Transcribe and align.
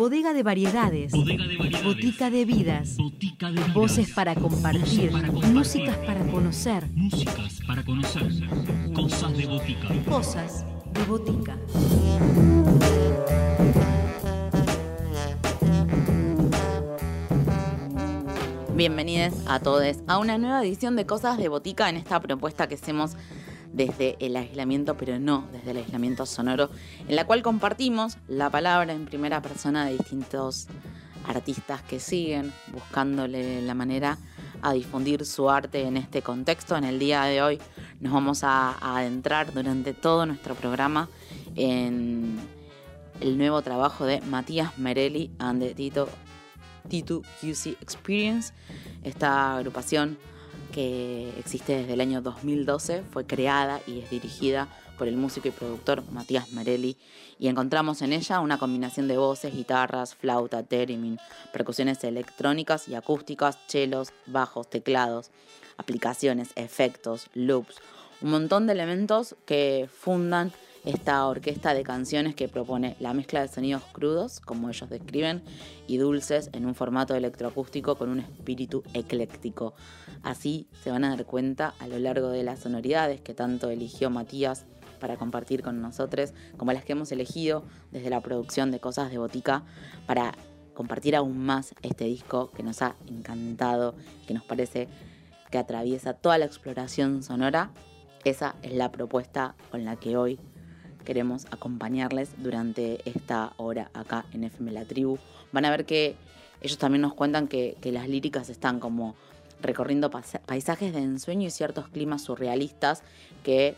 Bodega 0.00 0.32
de 0.32 0.42
variedades. 0.42 1.12
Bodega 1.12 1.46
de 1.46 1.58
variedades. 1.58 1.84
Botica 1.84 2.30
de 2.30 2.44
vidas. 2.46 2.96
Botica 2.96 3.48
de 3.48 3.52
vidas. 3.52 3.74
Voces 3.74 4.10
para 4.12 4.34
compartir. 4.34 5.10
Voces 5.10 5.12
para 5.12 5.28
compartir. 5.28 5.52
Músicas 5.52 5.96
para 5.98 6.26
conocer. 6.26 6.88
Músicas 6.94 7.60
para 7.66 7.84
conocer. 7.84 8.32
Cosas 8.94 9.36
de 9.36 9.46
botica. 9.46 9.88
Cosas 10.08 10.64
de 10.94 11.04
botica. 11.04 11.58
Bienvenidos 18.74 19.34
a 19.46 19.60
todos 19.60 19.98
a 20.06 20.16
una 20.16 20.38
nueva 20.38 20.64
edición 20.64 20.96
de 20.96 21.04
Cosas 21.04 21.36
de 21.36 21.48
Botica 21.48 21.90
en 21.90 21.96
esta 21.96 22.18
propuesta 22.20 22.66
que 22.66 22.76
hacemos 22.76 23.18
desde 23.72 24.16
el 24.20 24.36
aislamiento, 24.36 24.96
pero 24.96 25.18
no 25.18 25.46
desde 25.52 25.72
el 25.72 25.78
aislamiento 25.78 26.26
sonoro, 26.26 26.70
en 27.08 27.16
la 27.16 27.26
cual 27.26 27.42
compartimos 27.42 28.18
la 28.28 28.50
palabra 28.50 28.92
en 28.92 29.06
primera 29.06 29.40
persona 29.42 29.86
de 29.86 29.92
distintos 29.92 30.66
artistas 31.26 31.82
que 31.82 32.00
siguen 32.00 32.52
buscándole 32.72 33.62
la 33.62 33.74
manera 33.74 34.18
a 34.62 34.72
difundir 34.72 35.24
su 35.24 35.48
arte 35.48 35.82
en 35.82 35.96
este 35.96 36.22
contexto. 36.22 36.76
En 36.76 36.84
el 36.84 36.98
día 36.98 37.22
de 37.24 37.42
hoy 37.42 37.58
nos 38.00 38.12
vamos 38.12 38.42
a, 38.42 38.96
adentrar 38.96 39.52
durante 39.52 39.94
todo 39.94 40.26
nuestro 40.26 40.54
programa 40.54 41.08
en 41.56 42.38
el 43.20 43.38
nuevo 43.38 43.62
trabajo 43.62 44.04
de 44.04 44.20
Matías 44.22 44.78
Merelli 44.78 45.30
and 45.38 45.62
the 45.62 45.74
Tito 45.74 46.08
T2 46.88 47.22
QC 47.40 47.80
Experience. 47.80 48.52
Esta 49.02 49.56
agrupación 49.56 50.18
que 50.70 51.32
existe 51.38 51.76
desde 51.76 51.92
el 51.94 52.00
año 52.00 52.22
2012 52.22 53.02
fue 53.10 53.26
creada 53.26 53.80
y 53.86 54.00
es 54.00 54.10
dirigida 54.10 54.68
por 54.98 55.08
el 55.08 55.16
músico 55.16 55.48
y 55.48 55.50
productor 55.50 56.04
Matías 56.10 56.52
Merelli 56.52 56.96
y 57.38 57.48
encontramos 57.48 58.02
en 58.02 58.12
ella 58.12 58.40
una 58.40 58.58
combinación 58.58 59.08
de 59.08 59.16
voces, 59.16 59.54
guitarras, 59.54 60.14
flauta, 60.14 60.62
theremin, 60.62 61.18
percusiones 61.52 62.04
electrónicas 62.04 62.86
y 62.88 62.94
acústicas, 62.94 63.58
chelos, 63.66 64.12
bajos, 64.26 64.68
teclados, 64.68 65.30
aplicaciones, 65.78 66.50
efectos, 66.54 67.28
loops, 67.32 67.76
un 68.20 68.30
montón 68.30 68.66
de 68.66 68.74
elementos 68.74 69.36
que 69.46 69.88
fundan 69.90 70.52
esta 70.84 71.26
orquesta 71.26 71.74
de 71.74 71.82
canciones 71.82 72.34
que 72.34 72.48
propone 72.48 72.96
la 73.00 73.12
mezcla 73.14 73.42
de 73.42 73.48
sonidos 73.48 73.82
crudos, 73.92 74.40
como 74.40 74.68
ellos 74.68 74.88
describen, 74.88 75.42
y 75.86 75.98
dulces 75.98 76.50
en 76.52 76.66
un 76.66 76.74
formato 76.74 77.14
electroacústico 77.14 77.96
con 77.96 78.08
un 78.08 78.20
espíritu 78.20 78.82
ecléctico. 78.94 79.74
Así 80.22 80.68
se 80.82 80.90
van 80.90 81.04
a 81.04 81.10
dar 81.10 81.26
cuenta 81.26 81.74
a 81.78 81.86
lo 81.86 81.98
largo 81.98 82.28
de 82.30 82.42
las 82.42 82.60
sonoridades 82.60 83.20
que 83.20 83.34
tanto 83.34 83.70
eligió 83.70 84.10
Matías 84.10 84.64
para 85.00 85.16
compartir 85.16 85.62
con 85.62 85.80
nosotros, 85.80 86.32
como 86.56 86.72
las 86.72 86.84
que 86.84 86.92
hemos 86.92 87.10
elegido 87.10 87.64
desde 87.90 88.10
la 88.10 88.20
producción 88.20 88.70
de 88.70 88.80
Cosas 88.80 89.10
de 89.10 89.18
Botica 89.18 89.64
para 90.06 90.34
compartir 90.74 91.16
aún 91.16 91.38
más 91.38 91.74
este 91.82 92.04
disco 92.04 92.50
que 92.52 92.62
nos 92.62 92.80
ha 92.82 92.94
encantado 93.06 93.94
que 94.26 94.34
nos 94.34 94.44
parece 94.44 94.88
que 95.50 95.58
atraviesa 95.58 96.14
toda 96.14 96.38
la 96.38 96.44
exploración 96.44 97.22
sonora. 97.22 97.70
Esa 98.24 98.54
es 98.62 98.72
la 98.72 98.92
propuesta 98.92 99.56
con 99.70 99.84
la 99.84 99.96
que 99.96 100.16
hoy 100.16 100.38
queremos 101.10 101.46
acompañarles 101.50 102.30
durante 102.40 103.00
esta 103.04 103.52
hora 103.56 103.90
acá 103.94 104.26
en 104.32 104.44
FM 104.44 104.70
La 104.70 104.84
Tribu. 104.84 105.18
Van 105.50 105.64
a 105.64 105.70
ver 105.70 105.84
que 105.84 106.14
ellos 106.60 106.78
también 106.78 107.02
nos 107.02 107.14
cuentan 107.14 107.48
que, 107.48 107.76
las 107.82 108.08
líricas 108.08 108.48
están 108.48 108.78
como 108.78 109.16
recorriendo 109.60 110.08
paisajes 110.12 110.92
de 110.92 111.00
ensueño 111.00 111.48
y 111.48 111.50
ciertos 111.50 111.88
climas 111.88 112.22
surrealistas 112.22 113.02
que 113.42 113.74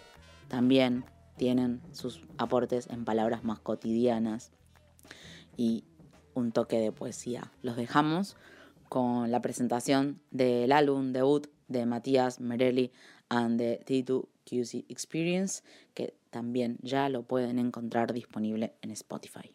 también 0.49 1.07
tienen 1.39 1.81
sus 1.93 2.21
aportes 2.37 2.87
en 2.91 3.07
palabras 3.07 3.45
más 3.45 3.61
cotidianas 3.61 4.53
y 5.57 5.85
un 6.35 6.53
toque 6.53 6.81
de 6.81 6.93
poesía. 6.93 7.51
Los 7.63 7.77
dejamos 7.77 8.37
con 8.91 9.31
la 9.31 9.41
presentación 9.41 10.21
del 10.31 10.71
álbum 10.71 11.15
debut 11.15 11.47
de 11.69 11.87
Matías 11.87 12.41
Merelli 12.41 12.93
and 13.31 13.59
the 13.59 13.81
T2 13.87 14.27
QC 14.45 14.85
Experience, 14.89 15.63
que 15.95 16.15
también 16.31 16.79
ya 16.83 17.09
lo 17.09 17.23
pueden 17.23 17.59
encontrar 17.59 18.13
disponible 18.13 18.75
en 18.83 18.91
Spotify. 18.91 19.55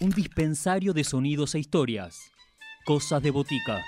Un 0.00 0.10
dispensario 0.10 0.92
de 0.92 1.02
sonidos 1.02 1.54
e 1.54 1.58
historias. 1.58 2.30
Cosas 2.84 3.22
de 3.22 3.32
botica. 3.32 3.82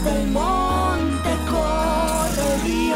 hasta 0.00 0.18
el 0.18 0.28
monte 0.28 1.30
corre 1.50 2.54
el 2.54 2.94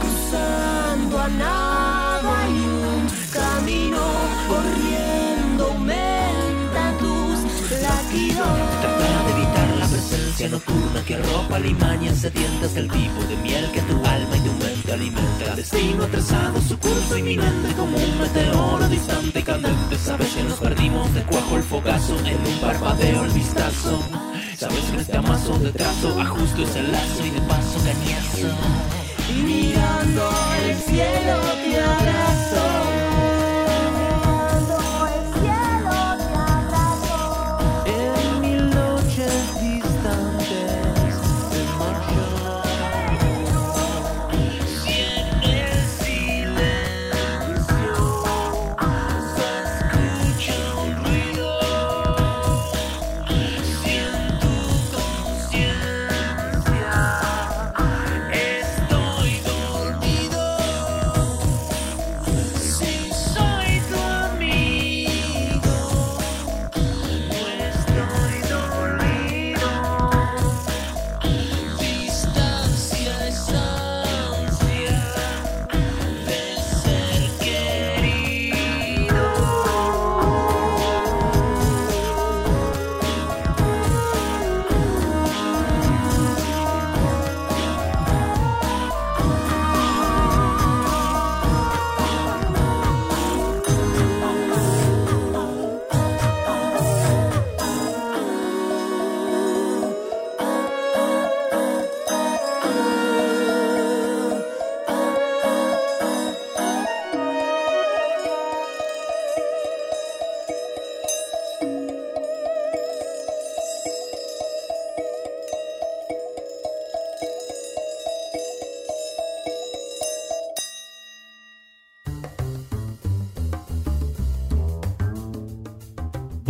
cruzando 0.00 1.18
a 1.18 1.28
nada 1.28 2.40
hay 2.40 2.52
un 2.52 3.06
camino, 3.32 4.02
corriendo 4.48 5.64
aumenta 5.64 6.98
tus 6.98 7.80
latidos 7.80 8.48
presencia 9.90 10.48
nocturna 10.48 11.02
que 11.06 11.14
arropa 11.14 11.58
la 11.58 11.66
imaña 11.66 12.14
sedienta 12.14 12.66
es 12.66 12.76
el 12.76 12.88
tipo 12.88 13.22
de 13.28 13.36
miel 13.36 13.70
que 13.72 13.80
tu 13.82 13.96
alma 14.04 14.36
y 14.36 14.40
tu 14.40 14.52
mente 14.52 14.92
alimenta. 14.92 15.56
Destino 15.56 16.04
atrasado, 16.04 16.60
su 16.60 16.78
curso 16.78 17.18
inminente 17.18 17.74
como 17.76 17.96
un 17.96 18.18
meteoro 18.18 18.88
distante 18.88 19.40
y 19.40 19.42
candente. 19.42 19.98
Sabes 19.98 20.28
que 20.28 20.42
nos 20.44 20.58
perdimos 20.58 21.12
de 21.14 21.22
cuajo 21.22 21.56
el 21.56 21.62
focazo 21.62 22.18
en 22.20 22.36
un 22.46 22.60
parpadeo 22.60 23.24
el 23.24 23.32
vistazo. 23.32 24.31
Sabes 24.62 24.84
que 24.92 24.96
este 24.98 25.16
amazo 25.16 25.58
de 25.58 25.72
trazo 25.72 26.20
ajusto 26.20 26.62
ese 26.62 26.82
lazo 26.84 27.26
y 27.26 27.30
de 27.30 27.40
paso 27.48 27.78
cañazo. 27.78 28.46
Mirando 29.44 30.30
el 30.64 30.76
cielo 30.76 31.40
te 31.64 31.80
abrazo. 31.80 32.61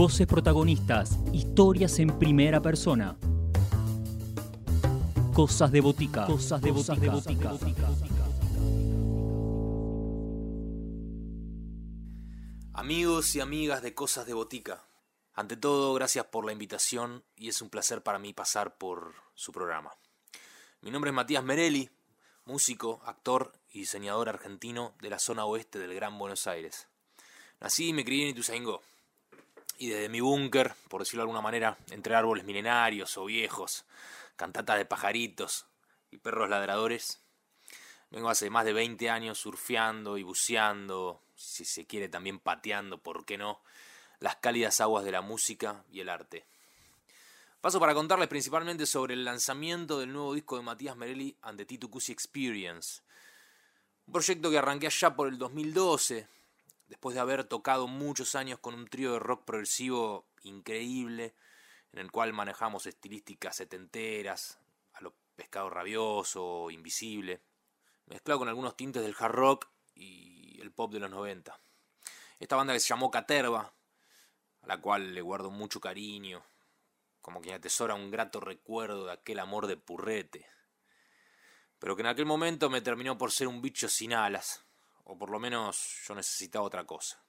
Voces 0.02 0.26
protagonistas, 0.26 1.16
historias 1.32 2.00
en 2.00 2.18
primera 2.18 2.60
persona. 2.60 3.16
Cosas 5.32 5.70
de 5.70 5.80
botica. 5.80 6.26
Cosas 6.26 6.60
de 6.60 6.72
botica. 6.72 7.12
Amigos 12.72 13.36
y 13.36 13.40
amigas 13.40 13.80
de 13.80 13.94
Cosas 13.94 14.26
de 14.26 14.34
Botica, 14.34 14.84
ante 15.34 15.56
todo 15.56 15.94
gracias 15.94 16.24
por 16.24 16.44
la 16.46 16.52
invitación 16.52 17.22
y 17.36 17.48
es 17.48 17.62
un 17.62 17.70
placer 17.70 18.02
para 18.02 18.18
mí 18.18 18.32
pasar 18.32 18.78
por 18.78 19.14
su 19.36 19.52
programa. 19.52 19.92
Mi 20.80 20.90
nombre 20.90 21.10
es 21.10 21.14
Matías 21.14 21.44
Merelli, 21.44 21.88
músico, 22.44 23.00
actor 23.04 23.52
y 23.70 23.78
diseñador 23.78 24.28
argentino 24.28 24.96
de 25.00 25.10
la 25.10 25.20
zona 25.20 25.44
oeste 25.44 25.78
del 25.78 25.94
Gran 25.94 26.18
Buenos 26.18 26.48
Aires. 26.48 26.88
Nací 27.60 27.90
y 27.90 27.92
me 27.92 28.04
crié 28.04 28.24
en 28.24 28.30
Ituzaingó 28.30 28.82
y 29.82 29.88
desde 29.88 30.08
mi 30.08 30.20
búnker, 30.20 30.76
por 30.88 31.00
decirlo 31.00 31.22
de 31.22 31.24
alguna 31.24 31.40
manera, 31.40 31.76
entre 31.90 32.14
árboles 32.14 32.44
milenarios 32.44 33.18
o 33.18 33.24
viejos, 33.24 33.84
cantatas 34.36 34.78
de 34.78 34.84
pajaritos 34.84 35.66
y 36.12 36.18
perros 36.18 36.48
ladradores, 36.48 37.20
vengo 38.08 38.30
hace 38.30 38.48
más 38.48 38.64
de 38.64 38.74
20 38.74 39.10
años 39.10 39.38
surfeando 39.38 40.18
y 40.18 40.22
buceando, 40.22 41.20
si 41.34 41.64
se 41.64 41.84
quiere 41.84 42.08
también 42.08 42.38
pateando, 42.38 42.98
¿por 42.98 43.24
qué 43.24 43.36
no?, 43.36 43.60
las 44.20 44.36
cálidas 44.36 44.80
aguas 44.80 45.04
de 45.04 45.10
la 45.10 45.20
música 45.20 45.82
y 45.90 45.98
el 45.98 46.10
arte. 46.10 46.46
Paso 47.60 47.80
para 47.80 47.92
contarles 47.92 48.28
principalmente 48.28 48.86
sobre 48.86 49.14
el 49.14 49.24
lanzamiento 49.24 49.98
del 49.98 50.12
nuevo 50.12 50.32
disco 50.32 50.56
de 50.56 50.62
Matías 50.62 50.94
Merelli 50.94 51.36
and 51.42 51.58
the 51.58 51.66
Tito 51.66 51.90
Cusi 51.90 52.12
Experience. 52.12 53.00
Un 54.06 54.12
proyecto 54.12 54.48
que 54.48 54.58
arranqué 54.58 54.86
allá 54.86 55.16
por 55.16 55.26
el 55.26 55.38
2012, 55.38 56.28
después 56.92 57.14
de 57.14 57.22
haber 57.22 57.44
tocado 57.44 57.88
muchos 57.88 58.34
años 58.34 58.58
con 58.58 58.74
un 58.74 58.86
trío 58.86 59.14
de 59.14 59.18
rock 59.18 59.46
progresivo 59.46 60.28
increíble, 60.42 61.34
en 61.90 62.00
el 62.00 62.10
cual 62.10 62.34
manejamos 62.34 62.84
estilísticas 62.84 63.56
setenteras, 63.56 64.58
a 64.92 65.00
lo 65.00 65.14
pescado 65.34 65.70
rabioso, 65.70 66.70
invisible, 66.70 67.40
mezclado 68.04 68.40
con 68.40 68.48
algunos 68.50 68.76
tintes 68.76 69.00
del 69.00 69.16
hard 69.18 69.32
rock 69.32 69.68
y 69.94 70.60
el 70.60 70.70
pop 70.70 70.92
de 70.92 71.00
los 71.00 71.10
90. 71.10 71.58
Esta 72.38 72.56
banda 72.56 72.74
que 72.74 72.80
se 72.80 72.88
llamó 72.88 73.10
Caterva, 73.10 73.72
a 74.60 74.66
la 74.66 74.78
cual 74.82 75.14
le 75.14 75.22
guardo 75.22 75.50
mucho 75.50 75.80
cariño, 75.80 76.44
como 77.22 77.40
quien 77.40 77.54
atesora 77.54 77.94
un 77.94 78.10
grato 78.10 78.38
recuerdo 78.38 79.06
de 79.06 79.12
aquel 79.12 79.38
amor 79.38 79.66
de 79.66 79.78
purrete, 79.78 80.46
pero 81.78 81.96
que 81.96 82.02
en 82.02 82.08
aquel 82.08 82.26
momento 82.26 82.68
me 82.68 82.82
terminó 82.82 83.16
por 83.16 83.32
ser 83.32 83.48
un 83.48 83.62
bicho 83.62 83.88
sin 83.88 84.12
alas, 84.12 84.66
o 85.04 85.18
por 85.18 85.30
lo 85.30 85.38
menos 85.38 86.02
yo 86.06 86.14
necesitaba 86.14 86.64
otra 86.64 86.84
cosa. 86.84 87.22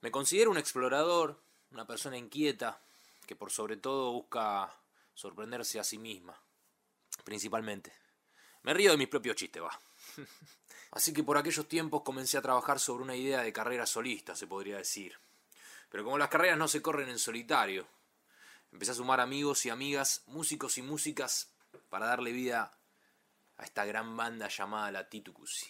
Me 0.00 0.10
considero 0.10 0.50
un 0.50 0.58
explorador, 0.58 1.40
una 1.70 1.86
persona 1.86 2.16
inquieta, 2.16 2.80
que 3.26 3.36
por 3.36 3.50
sobre 3.50 3.76
todo 3.76 4.12
busca 4.12 4.72
sorprenderse 5.14 5.80
a 5.80 5.84
sí 5.84 5.98
misma, 5.98 6.38
principalmente. 7.24 7.92
Me 8.62 8.74
río 8.74 8.90
de 8.90 8.96
mis 8.98 9.08
propios 9.08 9.36
chistes, 9.36 9.62
va. 9.62 9.78
Así 10.92 11.12
que 11.12 11.22
por 11.22 11.36
aquellos 11.36 11.68
tiempos 11.68 12.02
comencé 12.02 12.38
a 12.38 12.42
trabajar 12.42 12.78
sobre 12.78 13.02
una 13.02 13.16
idea 13.16 13.42
de 13.42 13.52
carrera 13.52 13.86
solista, 13.86 14.34
se 14.36 14.46
podría 14.46 14.78
decir. 14.78 15.18
Pero 15.90 16.04
como 16.04 16.18
las 16.18 16.28
carreras 16.28 16.58
no 16.58 16.68
se 16.68 16.82
corren 16.82 17.08
en 17.08 17.18
solitario, 17.18 17.86
empecé 18.72 18.92
a 18.92 18.94
sumar 18.94 19.20
amigos 19.20 19.66
y 19.66 19.70
amigas, 19.70 20.22
músicos 20.26 20.78
y 20.78 20.82
músicas, 20.82 21.50
para 21.88 22.06
darle 22.06 22.32
vida 22.32 22.78
a 23.56 23.64
esta 23.64 23.84
gran 23.84 24.16
banda 24.16 24.48
llamada 24.48 24.90
la 24.90 25.08
Titucusi. 25.08 25.66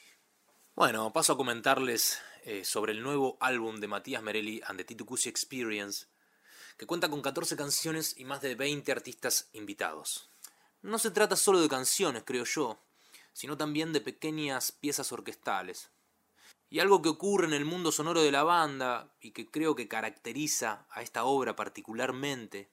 Bueno, 0.76 1.10
paso 1.10 1.32
a 1.32 1.36
comentarles 1.38 2.20
eh, 2.44 2.62
sobre 2.62 2.92
el 2.92 3.02
nuevo 3.02 3.38
álbum 3.40 3.80
de 3.80 3.88
Matías 3.88 4.22
Merelli 4.22 4.60
and 4.66 4.76
the 4.76 4.84
Titucusi 4.84 5.30
Experience, 5.30 6.04
que 6.76 6.84
cuenta 6.84 7.08
con 7.08 7.22
14 7.22 7.56
canciones 7.56 8.14
y 8.18 8.26
más 8.26 8.42
de 8.42 8.56
20 8.56 8.92
artistas 8.92 9.48
invitados. 9.54 10.28
No 10.82 10.98
se 10.98 11.10
trata 11.10 11.34
solo 11.34 11.62
de 11.62 11.70
canciones, 11.70 12.24
creo 12.26 12.44
yo, 12.44 12.78
sino 13.32 13.56
también 13.56 13.94
de 13.94 14.02
pequeñas 14.02 14.70
piezas 14.70 15.12
orquestales. 15.12 15.88
Y 16.68 16.80
algo 16.80 17.00
que 17.00 17.08
ocurre 17.08 17.46
en 17.46 17.54
el 17.54 17.64
mundo 17.64 17.90
sonoro 17.90 18.22
de 18.22 18.30
la 18.30 18.42
banda 18.42 19.14
y 19.18 19.30
que 19.30 19.50
creo 19.50 19.74
que 19.76 19.88
caracteriza 19.88 20.84
a 20.90 21.00
esta 21.00 21.24
obra 21.24 21.56
particularmente 21.56 22.68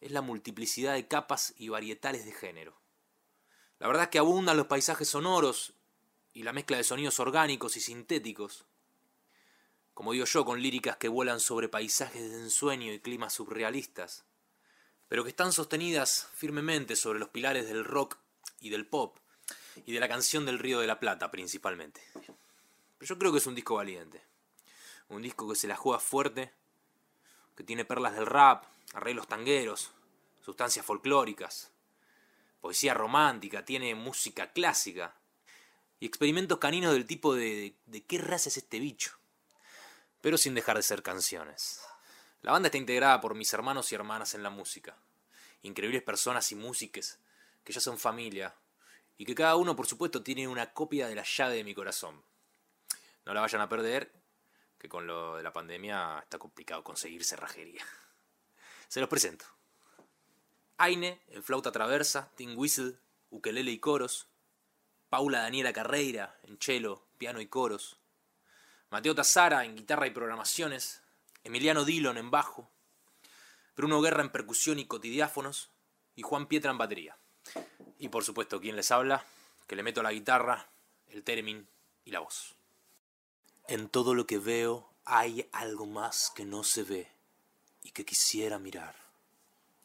es 0.00 0.12
la 0.12 0.22
multiplicidad 0.22 0.94
de 0.94 1.06
capas 1.06 1.52
y 1.58 1.68
varietales 1.68 2.24
de 2.24 2.32
género. 2.32 2.80
La 3.80 3.86
verdad 3.86 4.04
es 4.04 4.08
que 4.08 4.18
abundan 4.18 4.56
los 4.56 4.66
paisajes 4.66 5.10
sonoros 5.10 5.74
y 6.38 6.44
la 6.44 6.52
mezcla 6.52 6.76
de 6.76 6.84
sonidos 6.84 7.18
orgánicos 7.18 7.76
y 7.76 7.80
sintéticos. 7.80 8.64
Como 9.92 10.12
digo 10.12 10.24
yo, 10.24 10.44
con 10.44 10.62
líricas 10.62 10.96
que 10.96 11.08
vuelan 11.08 11.40
sobre 11.40 11.68
paisajes 11.68 12.30
de 12.30 12.42
ensueño 12.42 12.92
y 12.92 13.00
climas 13.00 13.32
surrealistas, 13.32 14.24
pero 15.08 15.24
que 15.24 15.30
están 15.30 15.52
sostenidas 15.52 16.28
firmemente 16.32 16.94
sobre 16.94 17.18
los 17.18 17.30
pilares 17.30 17.66
del 17.66 17.84
rock 17.84 18.18
y 18.60 18.70
del 18.70 18.86
pop, 18.86 19.18
y 19.84 19.92
de 19.92 19.98
la 19.98 20.08
canción 20.08 20.46
del 20.46 20.60
Río 20.60 20.78
de 20.78 20.86
la 20.86 21.00
Plata 21.00 21.28
principalmente. 21.32 22.02
Pero 22.14 23.08
yo 23.08 23.18
creo 23.18 23.32
que 23.32 23.38
es 23.38 23.46
un 23.48 23.56
disco 23.56 23.74
valiente, 23.74 24.22
un 25.08 25.22
disco 25.22 25.48
que 25.48 25.56
se 25.56 25.66
la 25.66 25.74
juega 25.74 25.98
fuerte, 25.98 26.52
que 27.56 27.64
tiene 27.64 27.84
perlas 27.84 28.14
del 28.14 28.26
rap, 28.26 28.64
arreglos 28.94 29.26
tangueros, 29.26 29.90
sustancias 30.40 30.86
folclóricas, 30.86 31.72
poesía 32.60 32.94
romántica, 32.94 33.64
tiene 33.64 33.96
música 33.96 34.52
clásica 34.52 35.17
y 36.00 36.06
experimentos 36.06 36.58
caninos 36.58 36.92
del 36.92 37.06
tipo 37.06 37.34
de, 37.34 37.74
de, 37.86 38.04
qué 38.04 38.18
raza 38.18 38.48
es 38.48 38.56
este 38.56 38.78
bicho, 38.78 39.18
pero 40.20 40.38
sin 40.38 40.54
dejar 40.54 40.76
de 40.76 40.82
ser 40.82 41.02
canciones. 41.02 41.80
La 42.42 42.52
banda 42.52 42.68
está 42.68 42.78
integrada 42.78 43.20
por 43.20 43.34
mis 43.34 43.52
hermanos 43.52 43.90
y 43.90 43.94
hermanas 43.94 44.34
en 44.34 44.42
la 44.42 44.50
música, 44.50 44.96
increíbles 45.62 46.02
personas 46.02 46.50
y 46.52 46.54
músicas 46.54 47.18
que 47.64 47.72
ya 47.72 47.80
son 47.80 47.98
familia 47.98 48.54
y 49.16 49.24
que 49.24 49.34
cada 49.34 49.56
uno, 49.56 49.74
por 49.74 49.86
supuesto, 49.86 50.22
tiene 50.22 50.46
una 50.46 50.72
copia 50.72 51.08
de 51.08 51.16
la 51.16 51.24
llave 51.24 51.56
de 51.56 51.64
mi 51.64 51.74
corazón. 51.74 52.22
No 53.26 53.34
la 53.34 53.40
vayan 53.40 53.60
a 53.60 53.68
perder, 53.68 54.12
que 54.78 54.88
con 54.88 55.06
lo 55.06 55.36
de 55.36 55.42
la 55.42 55.52
pandemia 55.52 56.20
está 56.22 56.38
complicado 56.38 56.84
conseguir 56.84 57.24
cerrajería. 57.24 57.84
Se 58.88 59.00
los 59.00 59.08
presento. 59.08 59.44
Aine 60.78 61.20
en 61.28 61.42
flauta 61.42 61.72
traversa, 61.72 62.30
tin 62.36 62.56
whistle, 62.56 62.94
ukelele 63.30 63.72
y 63.72 63.80
coros. 63.80 64.28
Paula 65.08 65.40
Daniela 65.40 65.72
Carreira 65.72 66.38
en 66.44 66.58
cello, 66.58 67.02
piano 67.16 67.40
y 67.40 67.46
coros. 67.46 67.96
Mateo 68.90 69.14
Tazara 69.14 69.64
en 69.64 69.76
guitarra 69.76 70.06
y 70.06 70.10
programaciones. 70.10 71.02
Emiliano 71.44 71.84
Dillon 71.84 72.18
en 72.18 72.30
bajo. 72.30 72.70
Bruno 73.76 74.00
Guerra 74.00 74.22
en 74.22 74.30
percusión 74.30 74.78
y 74.78 74.86
cotidiáfonos. 74.86 75.70
Y 76.14 76.22
Juan 76.22 76.46
Pietra 76.46 76.70
en 76.70 76.78
batería. 76.78 77.16
Y 77.98 78.08
por 78.08 78.24
supuesto, 78.24 78.60
quien 78.60 78.76
les 78.76 78.90
habla, 78.90 79.24
que 79.66 79.76
le 79.76 79.82
meto 79.82 80.02
la 80.02 80.12
guitarra, 80.12 80.68
el 81.08 81.22
términ 81.24 81.66
y 82.04 82.10
la 82.10 82.20
voz. 82.20 82.54
En 83.66 83.88
todo 83.88 84.14
lo 84.14 84.26
que 84.26 84.38
veo 84.38 84.90
hay 85.04 85.48
algo 85.52 85.86
más 85.86 86.30
que 86.34 86.44
no 86.44 86.64
se 86.64 86.82
ve 86.82 87.10
y 87.82 87.92
que 87.92 88.04
quisiera 88.04 88.58
mirar. 88.58 88.94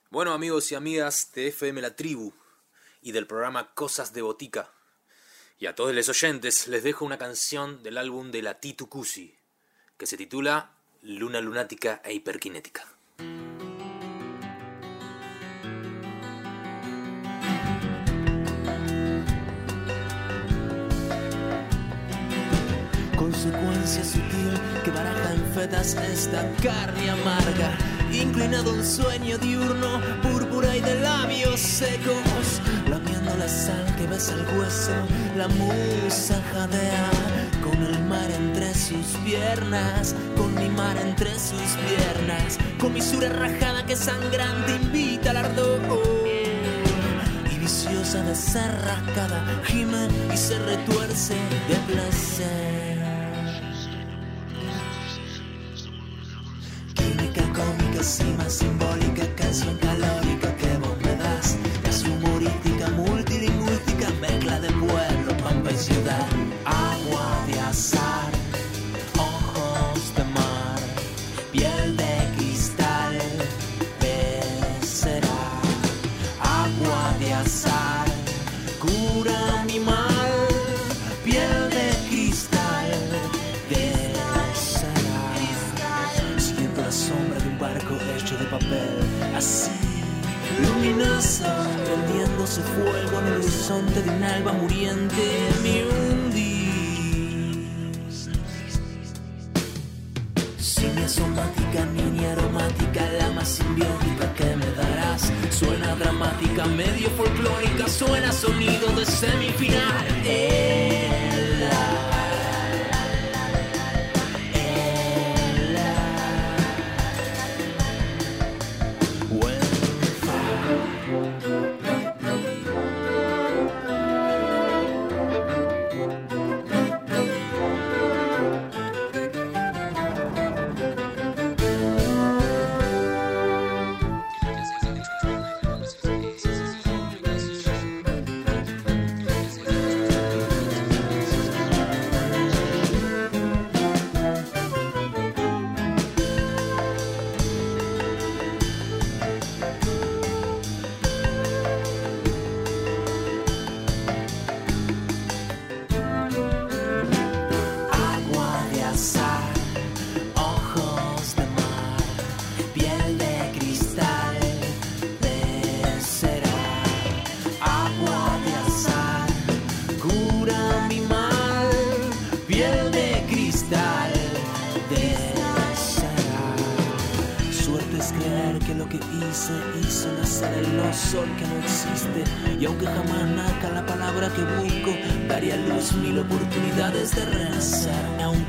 Bueno 0.10 0.34
amigos 0.34 0.72
y 0.72 0.76
amigas 0.76 1.32
de 1.34 1.48
FM 1.48 1.82
La 1.82 1.96
Tribu 1.96 2.34
y 3.02 3.14
del 3.14 3.26
programa 3.26 3.74
Cosas 3.74 4.14
de 4.14 4.22
Botica. 4.22 4.72
Y 5.60 5.68
a 5.68 5.76
todos 5.76 5.94
los 5.94 6.10
oyentes 6.10 6.68
les 6.68 6.84
dejo 6.84 7.06
una 7.06 7.18
canción 7.18 7.84
del 7.84 7.98
álbum 7.98 8.32
de 8.32 8.42
la 8.42 8.60
Titu 8.60 8.90
Cusi, 8.90 9.38
que 9.98 10.06
se 10.06 10.18
titula 10.18 10.72
Luna 11.02 11.40
Lunática 11.42 12.02
e 12.04 12.14
Hiperkinética. 12.14 12.86
Consecuencia 23.16 24.04
sutil 24.04 24.60
que 24.84 24.92
baraja 24.92 25.34
en 25.34 25.54
fetas 25.54 25.96
esta 25.96 26.50
carne 26.62 27.10
amarga. 27.10 27.78
Inclinado 28.12 28.74
un 28.74 28.86
sueño 28.86 29.38
diurno, 29.38 30.02
púrpura 30.22 30.76
y 30.76 30.82
de 30.82 30.96
labios 31.02 31.60
secos. 31.60 32.62
La 33.38 33.48
sal 33.48 33.86
que 33.98 34.06
besa 34.06 34.34
el 34.34 34.58
hueso, 34.58 34.92
la 35.36 35.48
musa 35.48 36.40
jadea. 36.54 37.10
Con 37.64 37.82
el 37.84 38.00
mar 38.06 38.30
entre 38.32 38.74
sus 38.74 39.18
piernas, 39.26 40.16
con 40.38 40.54
mi 40.54 40.70
mar 40.70 40.96
entre 40.98 41.32
sus 41.34 41.78
piernas. 41.88 42.60
Con 42.80 42.94
mi 42.94 43.02
sura 43.02 43.30
rajada 43.30 43.86
que 43.86 43.96
sangrante 43.96 44.76
invita 44.76 45.32
al 45.32 45.38
ardor 45.38 45.82
y 47.52 47.58
viciosa 47.58 48.22
de 48.24 48.36
ser 48.36 48.72
rascada, 48.86 49.62
gime 49.66 50.08
y 50.34 50.38
se 50.38 50.60
retuerce 50.60 51.34
de 51.34 51.94
placer. 51.94 52.83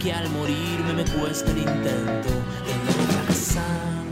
Aunque 0.04 0.18
al 0.18 0.30
morirme 0.32 0.92
me 0.92 1.04
cueste 1.12 1.50
el 1.50 1.58
intento 1.58 2.28
de 2.28 2.74
no 2.84 2.92
fracasar. 3.08 4.04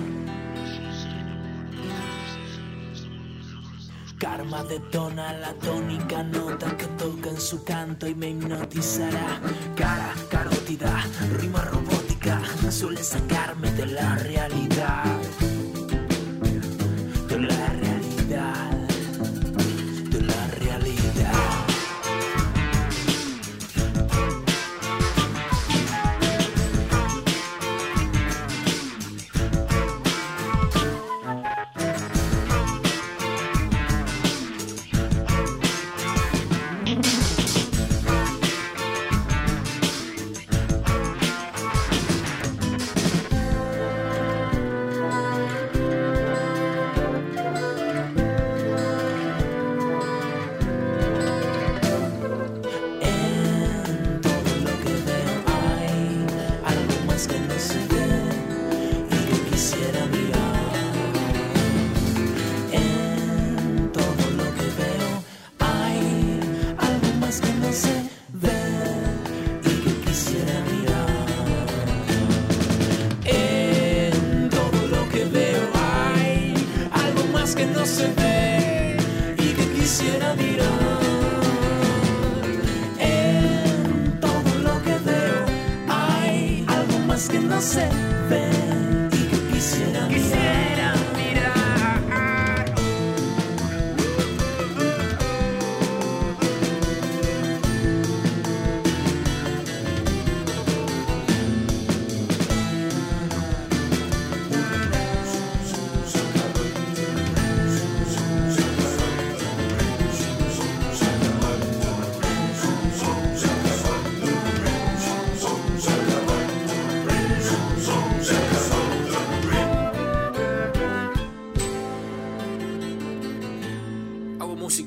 Karma 4.16 4.64
detona 4.64 5.34
la 5.34 5.52
tónica 5.52 6.22
nota 6.22 6.74
que 6.78 6.86
toca 6.86 7.28
en 7.28 7.38
su 7.38 7.62
canto 7.62 8.06
y 8.06 8.14
me 8.14 8.30
hipnotizará. 8.30 9.38
Cara, 9.76 10.14
carótida, 10.30 11.04
rima 11.38 11.60
robótica, 11.60 12.40
suele 12.70 13.02
sacarme 13.04 13.70
de 13.72 13.84
la 13.84 14.16
realidad. 14.16 15.04
De 17.28 17.38
la 17.38 17.71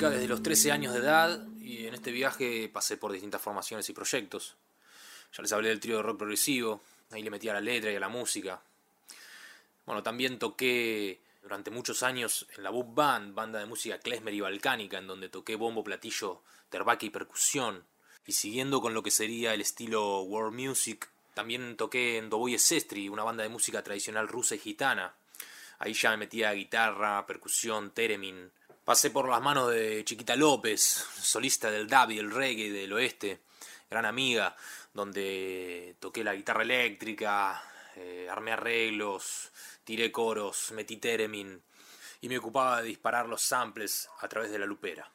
desde 0.09 0.27
los 0.27 0.43
13 0.43 0.71
años 0.71 0.93
de 0.93 0.99
edad 0.99 1.45
y 1.59 1.87
en 1.87 1.93
este 1.93 2.11
viaje 2.11 2.69
pasé 2.69 2.97
por 2.97 3.11
distintas 3.11 3.41
formaciones 3.41 3.89
y 3.89 3.93
proyectos. 3.93 4.55
Ya 5.35 5.41
les 5.41 5.51
hablé 5.51 5.69
del 5.69 5.79
trío 5.79 5.97
de 5.97 6.03
rock 6.03 6.17
progresivo, 6.17 6.81
ahí 7.11 7.23
le 7.23 7.29
metí 7.29 7.49
a 7.49 7.53
la 7.53 7.61
letra 7.61 7.91
y 7.91 7.95
a 7.95 7.99
la 7.99 8.09
música. 8.09 8.61
Bueno, 9.85 10.01
también 10.03 10.39
toqué 10.39 11.19
durante 11.41 11.71
muchos 11.71 12.03
años 12.03 12.47
en 12.57 12.63
la 12.63 12.71
Book 12.71 12.93
Band, 12.93 13.35
banda 13.35 13.59
de 13.59 13.65
música 13.65 13.99
klezmer 13.99 14.33
y 14.33 14.39
balcánica, 14.39 14.97
en 14.97 15.07
donde 15.07 15.29
toqué 15.29 15.55
bombo, 15.55 15.83
platillo, 15.83 16.41
terbaque 16.69 17.05
y 17.05 17.09
percusión. 17.11 17.83
Y 18.25 18.31
siguiendo 18.31 18.81
con 18.81 18.93
lo 18.93 19.03
que 19.03 19.11
sería 19.11 19.53
el 19.53 19.61
estilo 19.61 20.21
world 20.21 20.59
music, 20.59 21.09
también 21.35 21.77
toqué 21.77 22.17
en 22.17 22.29
Doboye 22.29 22.57
Sestri, 22.57 23.09
una 23.09 23.23
banda 23.23 23.43
de 23.43 23.49
música 23.49 23.83
tradicional 23.83 24.27
rusa 24.27 24.55
y 24.55 24.59
gitana. 24.59 25.13
Ahí 25.77 25.93
ya 25.93 26.11
me 26.11 26.17
metía 26.17 26.51
guitarra, 26.53 27.25
percusión, 27.27 27.91
teremin. 27.91 28.51
Pasé 28.85 29.09
por 29.09 29.27
las 29.27 29.41
manos 29.41 29.71
de 29.71 30.05
Chiquita 30.05 30.35
López, 30.35 30.79
solista 30.79 31.71
del 31.71 31.87
dub 31.87 32.11
y 32.11 32.17
del 32.17 32.29
reggae 32.29 32.71
del 32.71 32.93
oeste, 32.93 33.39
gran 33.89 34.05
amiga, 34.05 34.55
donde 34.93 35.95
toqué 35.99 36.23
la 36.23 36.35
guitarra 36.35 36.61
eléctrica, 36.61 37.63
eh, 37.95 38.27
armé 38.29 38.51
arreglos, 38.51 39.51
tiré 39.83 40.11
coros, 40.11 40.71
metí 40.73 40.97
teremin 40.97 41.59
y 42.21 42.29
me 42.29 42.37
ocupaba 42.37 42.83
de 42.83 42.89
disparar 42.89 43.27
los 43.27 43.41
samples 43.41 44.07
a 44.21 44.27
través 44.27 44.51
de 44.51 44.59
la 44.59 44.67
lupera. 44.67 45.09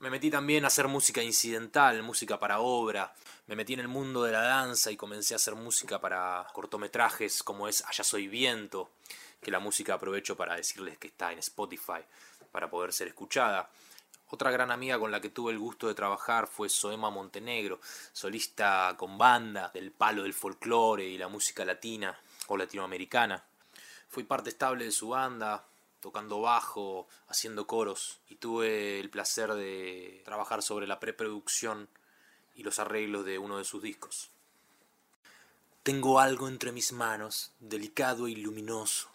Me 0.00 0.10
metí 0.10 0.30
también 0.30 0.64
a 0.64 0.66
hacer 0.66 0.86
música 0.86 1.22
incidental, 1.22 2.02
música 2.02 2.38
para 2.38 2.60
obra. 2.60 3.14
Me 3.46 3.56
metí 3.56 3.72
en 3.72 3.80
el 3.80 3.88
mundo 3.88 4.22
de 4.22 4.32
la 4.32 4.42
danza 4.42 4.90
y 4.90 4.98
comencé 4.98 5.32
a 5.32 5.36
hacer 5.36 5.54
música 5.54 5.98
para 5.98 6.46
cortometrajes 6.52 7.42
como 7.42 7.68
es 7.68 7.82
Allá 7.86 8.04
Soy 8.04 8.28
Viento, 8.28 8.90
que 9.40 9.50
la 9.50 9.60
música 9.60 9.94
aprovecho 9.94 10.36
para 10.36 10.56
decirles 10.56 10.98
que 10.98 11.06
está 11.06 11.32
en 11.32 11.38
Spotify 11.38 12.02
para 12.52 12.70
poder 12.70 12.92
ser 12.92 13.08
escuchada. 13.08 13.68
Otra 14.30 14.50
gran 14.50 14.70
amiga 14.70 14.98
con 14.98 15.10
la 15.10 15.20
que 15.20 15.28
tuve 15.28 15.52
el 15.52 15.58
gusto 15.58 15.88
de 15.88 15.94
trabajar 15.94 16.46
fue 16.46 16.68
Soema 16.68 17.10
Montenegro, 17.10 17.80
solista 18.12 18.94
con 18.96 19.18
banda 19.18 19.70
del 19.74 19.90
palo 19.90 20.22
del 20.22 20.32
folclore 20.32 21.04
y 21.04 21.18
la 21.18 21.28
música 21.28 21.64
latina 21.64 22.18
o 22.46 22.56
latinoamericana. 22.56 23.44
Fui 24.08 24.24
parte 24.24 24.50
estable 24.50 24.86
de 24.86 24.90
su 24.90 25.08
banda, 25.08 25.66
tocando 26.00 26.40
bajo, 26.40 27.08
haciendo 27.28 27.66
coros, 27.66 28.20
y 28.28 28.36
tuve 28.36 29.00
el 29.00 29.10
placer 29.10 29.52
de 29.52 30.22
trabajar 30.24 30.62
sobre 30.62 30.86
la 30.86 30.98
preproducción 30.98 31.88
y 32.54 32.62
los 32.62 32.78
arreglos 32.78 33.24
de 33.24 33.38
uno 33.38 33.58
de 33.58 33.64
sus 33.64 33.82
discos. 33.82 34.30
Tengo 35.82 36.20
algo 36.20 36.48
entre 36.48 36.72
mis 36.72 36.92
manos, 36.92 37.52
delicado 37.60 38.28
y 38.28 38.36
luminoso, 38.36 39.10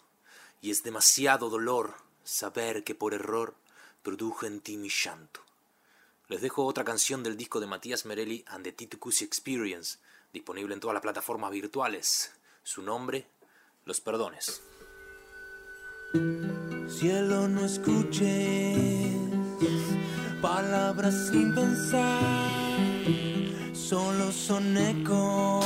y 0.60 0.70
es 0.70 0.82
demasiado 0.82 1.50
dolor 1.50 2.07
saber 2.28 2.84
que 2.84 2.94
por 2.94 3.14
error 3.14 3.54
produjo 4.02 4.44
en 4.44 4.60
ti 4.60 4.76
mi 4.76 4.90
llanto. 4.90 5.40
Les 6.28 6.42
dejo 6.42 6.66
otra 6.66 6.84
canción 6.84 7.22
del 7.22 7.38
disco 7.38 7.58
de 7.58 7.66
Matías 7.66 8.04
Merelli 8.04 8.44
and 8.48 8.64
the 8.64 8.72
Tito 8.72 8.98
Cusi 8.98 9.24
Experience, 9.24 9.98
disponible 10.30 10.74
en 10.74 10.80
todas 10.80 10.92
las 10.92 11.02
plataformas 11.02 11.50
virtuales. 11.50 12.32
Su 12.62 12.82
nombre, 12.82 13.26
Los 13.86 14.02
Perdones. 14.02 14.60
Cielo, 16.88 17.48
no 17.48 17.64
escuches 17.64 19.16
palabras 20.42 21.30
sin 21.30 21.54
pensar, 21.54 22.20
solo 23.72 24.30
son 24.32 24.76
ecos. 24.76 25.64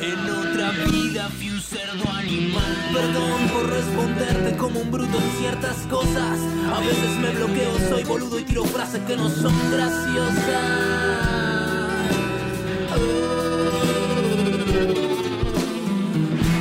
En 0.00 0.30
otra 0.30 0.70
vida 0.90 1.28
cerdo 1.68 2.10
animal. 2.10 2.72
Perdón 2.94 3.48
por 3.52 3.70
responderte 3.70 4.56
como 4.56 4.80
un 4.80 4.90
bruto 4.90 5.18
en 5.18 5.30
ciertas 5.38 5.76
cosas. 5.86 6.38
A 6.74 6.80
veces 6.80 7.10
me 7.20 7.30
bloqueo, 7.30 7.72
soy 7.90 8.04
boludo 8.04 8.38
y 8.38 8.44
tiro 8.44 8.64
frases 8.64 9.00
que 9.02 9.16
no 9.16 9.28
son 9.28 9.54
graciosas. 9.70 10.38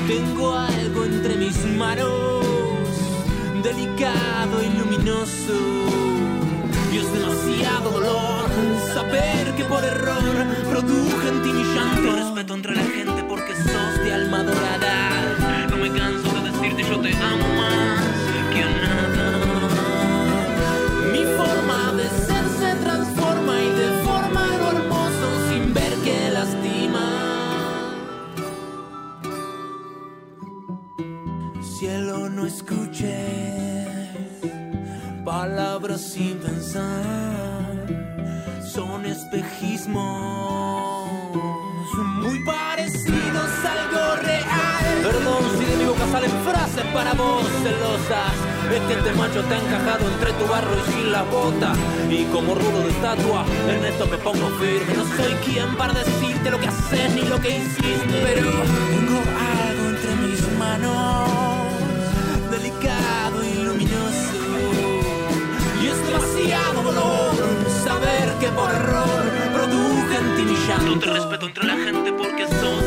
Tengo 0.07 0.55
algo 0.55 1.05
entre 1.05 1.35
mis 1.37 1.65
manos, 1.77 2.45
delicado 3.63 4.63
y 4.63 4.77
luminoso. 4.77 5.57
Y 6.91 6.97
es 6.97 7.13
demasiado 7.13 7.91
dolor 7.91 8.49
saber 8.93 9.55
que 9.55 9.63
por 9.65 9.83
error 9.83 10.35
produje 10.69 11.27
en 11.29 11.43
ti 11.43 11.51
mi 11.53 11.63
llanto. 11.63 12.15
Respeto 12.15 12.53
entre 12.55 12.75
la 12.75 12.83
gente 12.83 13.23
porque 13.27 13.55
sos 13.55 14.03
de 14.03 14.13
alma 14.13 14.43
dorada. 14.43 14.86
Son 38.73 39.05
espejismos 39.05 39.97
muy 42.21 42.43
parecidos 42.43 43.65
a 43.65 43.96
salen 46.11 46.31
frases 46.45 46.85
para 46.93 47.13
vos 47.13 47.45
celosas. 47.63 48.33
Es 48.71 48.81
que 48.81 48.93
este 48.93 49.11
macho 49.13 49.43
te 49.43 49.55
ha 49.55 49.59
encajado 49.59 50.07
entre 50.11 50.31
tu 50.33 50.45
barro 50.47 50.73
y 50.75 50.91
sin 50.91 51.11
la 51.11 51.23
bota. 51.23 51.73
Y 52.09 52.25
como 52.25 52.55
rudo 52.55 52.81
de 52.83 52.89
estatua, 52.89 53.45
en 53.69 53.85
esto 53.85 54.07
me 54.07 54.17
pongo 54.17 54.49
firme. 54.59 54.93
No 54.95 55.05
soy 55.15 55.33
quien 55.45 55.75
para 55.75 55.93
decirte 55.93 56.51
lo 56.51 56.59
que 56.59 56.67
haces 56.67 57.15
ni 57.15 57.21
lo 57.21 57.39
que 57.39 57.57
hiciste. 57.57 58.15
Pero 58.23 58.49
tengo 58.91 59.19
algo 59.67 59.89
entre 59.89 60.15
mis 60.15 60.41
manos, 60.57 61.29
delicado 62.51 63.43
y 63.43 63.63
luminoso. 63.63 64.37
Y 65.81 65.87
es 65.87 66.05
demasiado 66.05 66.83
dolor 66.83 67.35
saber 67.83 68.33
que 68.39 68.47
por 68.47 68.69
error 68.71 69.23
produje 69.53 70.15
en 70.17 70.35
ti 70.35 70.43
mi 70.43 70.67
llanto. 70.67 70.95
No 70.95 70.99
te 70.99 71.05
respeto 71.07 71.45
entre 71.47 71.63
la 71.65 71.75
gente 71.75 72.11
porque 72.13 72.47
sos 72.47 72.86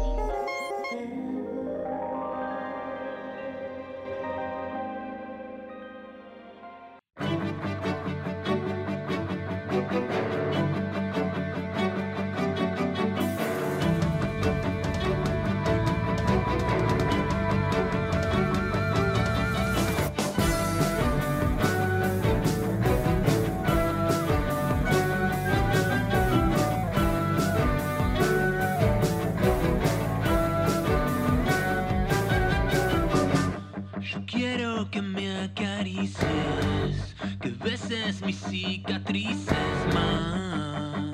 cicatrices 39.21 39.93
más, 39.93 41.13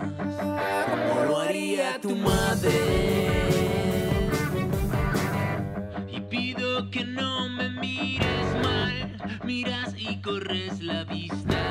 como 0.89 1.25
lo 1.25 1.39
haría 1.39 1.99
tu 1.99 2.15
madre. 2.15 2.71
Y 6.11 6.21
pido 6.21 6.89
que 6.89 7.05
no 7.05 7.49
me 7.49 7.69
mires 7.69 8.63
mal, 8.63 9.17
miras 9.43 9.93
y 9.97 10.21
corres 10.21 10.81
la 10.81 11.03
vista, 11.03 11.61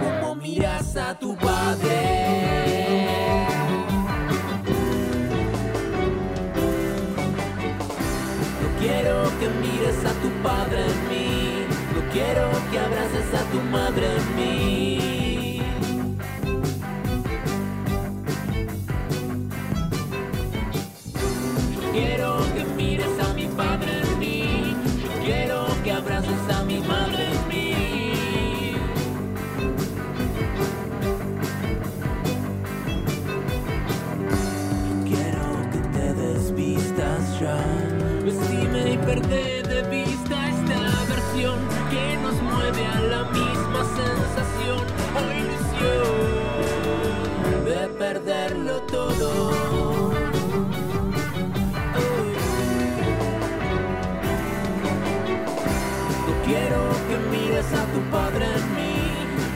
como 0.00 0.34
miras 0.36 0.96
a 0.96 1.18
tu 1.18 1.36
padre. 1.36 2.26
No 8.60 8.68
quiero 8.80 9.24
que 9.38 9.48
mires 9.48 10.04
a 10.04 10.12
tu 10.22 10.30
padre 10.42 11.07
que 13.30 13.36
abraces 13.36 13.40
a 13.40 13.44
tu 13.50 14.77
todo. 48.86 49.60
No 56.26 56.34
quiero 56.44 56.80
que 57.08 57.16
mires 57.30 57.72
a 57.72 57.86
tu 57.86 58.00
padre 58.10 58.44
en 58.44 58.74
mí. 58.74 58.94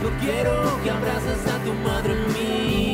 No 0.03 0.11
quiero 0.21 0.83
que 0.83 0.91
abraces 0.91 1.47
a 1.53 1.59
tu 1.65 1.73
madre 1.75 2.13
en 2.15 2.33
mí. 2.33 2.92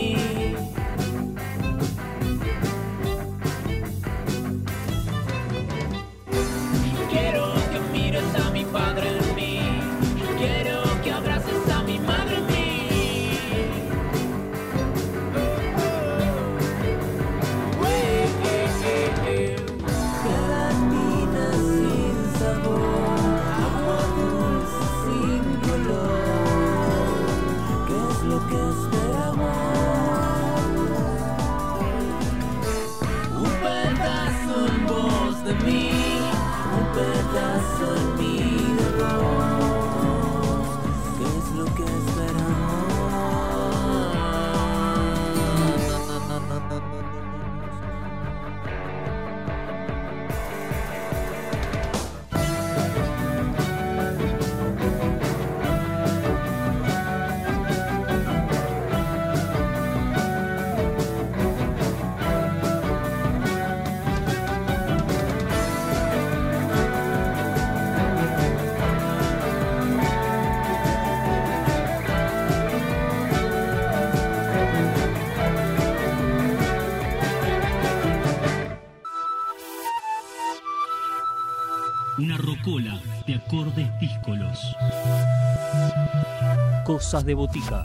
Cosas 86.88 87.26
de 87.26 87.34
Botica. 87.34 87.84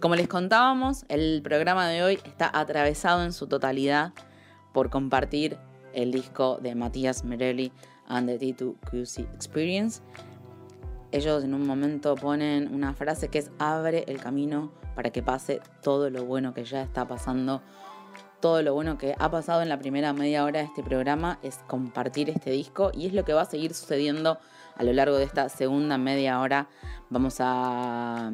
Como 0.00 0.14
les 0.14 0.26
contábamos, 0.26 1.04
el 1.10 1.42
programa 1.42 1.88
de 1.88 2.02
hoy 2.02 2.18
está 2.24 2.50
atravesado 2.58 3.22
en 3.22 3.34
su 3.34 3.48
totalidad 3.48 4.14
por 4.72 4.88
compartir 4.88 5.58
el 5.92 6.10
disco 6.10 6.56
de 6.62 6.74
Matías 6.74 7.22
Merelli 7.22 7.70
and 8.06 8.30
the 8.30 8.38
T2QC 8.38 9.30
Experience. 9.34 10.00
Ellos 11.12 11.44
en 11.44 11.52
un 11.52 11.66
momento 11.66 12.14
ponen 12.14 12.74
una 12.74 12.94
frase 12.94 13.28
que 13.28 13.40
es 13.40 13.50
abre 13.58 14.04
el 14.08 14.20
camino 14.20 14.72
para 14.94 15.10
que 15.10 15.22
pase 15.22 15.60
todo 15.82 16.08
lo 16.08 16.24
bueno 16.24 16.54
que 16.54 16.64
ya 16.64 16.80
está 16.80 17.06
pasando. 17.06 17.60
Todo 18.40 18.62
lo 18.62 18.74
bueno 18.74 18.98
que 18.98 19.14
ha 19.18 19.30
pasado 19.30 19.62
en 19.62 19.68
la 19.68 19.78
primera 19.78 20.12
media 20.12 20.44
hora 20.44 20.60
de 20.60 20.66
este 20.66 20.82
programa 20.82 21.38
es 21.42 21.58
compartir 21.66 22.30
este 22.30 22.50
disco 22.50 22.90
y 22.94 23.06
es 23.06 23.12
lo 23.12 23.24
que 23.24 23.32
va 23.32 23.42
a 23.42 23.46
seguir 23.46 23.74
sucediendo 23.74 24.38
a 24.76 24.82
lo 24.84 24.92
largo 24.92 25.16
de 25.16 25.24
esta 25.24 25.48
segunda 25.48 25.98
media 25.98 26.40
hora. 26.40 26.68
Vamos 27.10 27.36
a 27.40 28.32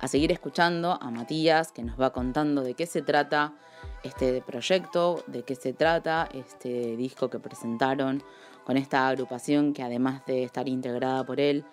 a 0.00 0.08
seguir 0.08 0.30
escuchando 0.32 0.98
a 1.00 1.10
Matías, 1.10 1.72
que 1.72 1.82
nos 1.82 2.00
va 2.00 2.12
contando 2.12 2.62
de 2.62 2.74
qué 2.74 2.86
se 2.86 3.02
trata 3.02 3.54
este 4.02 4.42
proyecto, 4.42 5.24
de 5.26 5.42
qué 5.42 5.54
se 5.54 5.72
trata 5.72 6.28
este 6.32 6.96
disco 6.96 7.30
que 7.30 7.40
presentaron 7.40 8.22
con 8.64 8.76
esta 8.76 9.08
agrupación 9.08 9.72
que 9.72 9.82
además 9.82 10.24
de 10.26 10.44
estar 10.44 10.68
integrada 10.68 11.24
por 11.24 11.40
él, 11.40 11.64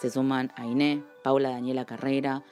se 0.00 0.10
suman 0.10 0.52
Ainé, 0.56 1.02
Paula 1.22 1.50
Daniela 1.50 1.84
Carrera, 1.84 2.42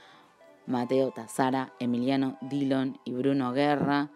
Mateo 0.67 1.11
Tazara, 1.11 1.73
Emiliano 1.79 2.39
Dillon 2.41 2.99
y 3.05 3.13
Bruno 3.13 3.53
Guerra, 3.53 4.09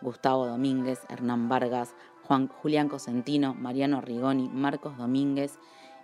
Gustavo 0.00 0.46
Domínguez, 0.46 1.00
Hernán 1.08 1.48
Vargas, 1.48 1.94
Juan 2.24 2.48
Julián 2.48 2.88
Cosentino, 2.88 3.54
Mariano 3.54 4.00
Rigoni, 4.00 4.48
Marcos 4.48 4.96
Domínguez 4.96 5.58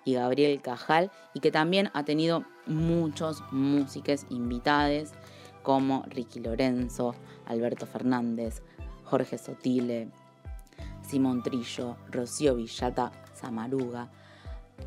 y 0.05 0.15
Gabriel 0.15 0.61
Cajal, 0.63 1.11
y 1.35 1.41
que 1.41 1.51
también 1.51 1.91
ha 1.95 2.05
tenido 2.05 2.45
muchos 2.67 3.43
músicos 3.51 4.27
invitados 4.31 5.13
como 5.63 6.05
Ricky 6.07 6.41
Lorenzo, 6.41 7.15
Alberto 7.47 7.87
Fernández, 7.87 8.63
Jorge 9.05 9.39
Sotile, 9.39 10.09
Simón 11.03 11.43
Trillo, 11.43 11.97
Rocío 12.11 12.55
Villata, 12.55 13.13
Samaruga. 13.35 14.09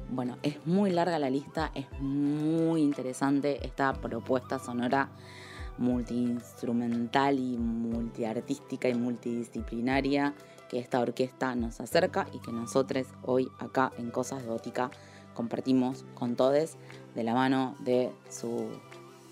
Bueno, 0.09 0.37
es 0.41 0.65
muy 0.65 0.91
larga 0.91 1.19
la 1.19 1.29
lista, 1.29 1.71
es 1.75 1.85
muy 1.99 2.81
interesante 2.81 3.65
esta 3.65 3.93
propuesta 3.93 4.59
sonora. 4.59 5.09
Multiinstrumental 5.77 7.39
y 7.39 7.57
multiartística 7.57 8.89
y 8.89 8.93
multidisciplinaria 8.93 10.33
que 10.69 10.79
esta 10.79 10.99
orquesta 10.99 11.55
nos 11.55 11.81
acerca 11.81 12.27
y 12.33 12.39
que 12.39 12.51
nosotros 12.51 13.07
hoy 13.23 13.47
acá 13.59 13.91
en 13.97 14.11
Cosas 14.11 14.43
de 14.43 14.49
Botica 14.49 14.91
compartimos 15.33 16.05
con 16.13 16.35
todos 16.35 16.77
de 17.15 17.23
la 17.23 17.33
mano 17.33 17.75
de 17.79 18.11
su 18.29 18.67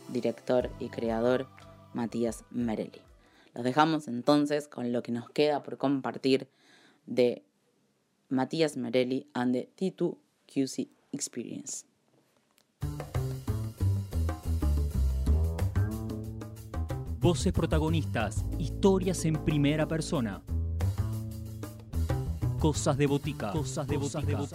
director 0.09 0.69
y 0.79 0.89
creador 0.89 1.47
Matías 1.93 2.43
Merelli. 2.51 3.01
Los 3.53 3.63
dejamos 3.63 4.07
entonces 4.07 4.67
con 4.67 4.91
lo 4.91 5.03
que 5.03 5.11
nos 5.11 5.29
queda 5.29 5.63
por 5.63 5.77
compartir 5.77 6.47
de 7.05 7.43
Matías 8.29 8.77
Merelli 8.77 9.27
and 9.33 9.53
the 9.53 9.69
T2 9.77 10.17
QC 10.47 10.87
Experience. 11.11 11.85
Voces 17.21 17.53
protagonistas, 17.53 18.43
historias 18.57 19.25
en 19.25 19.35
primera 19.35 19.87
persona. 19.87 20.41
Cosas 22.59 22.97
de 22.97 23.05
botica. 23.05 23.51
Cosas 23.51 23.85
de 23.85 23.97
botica. 23.97 24.37
Voy 24.37 24.47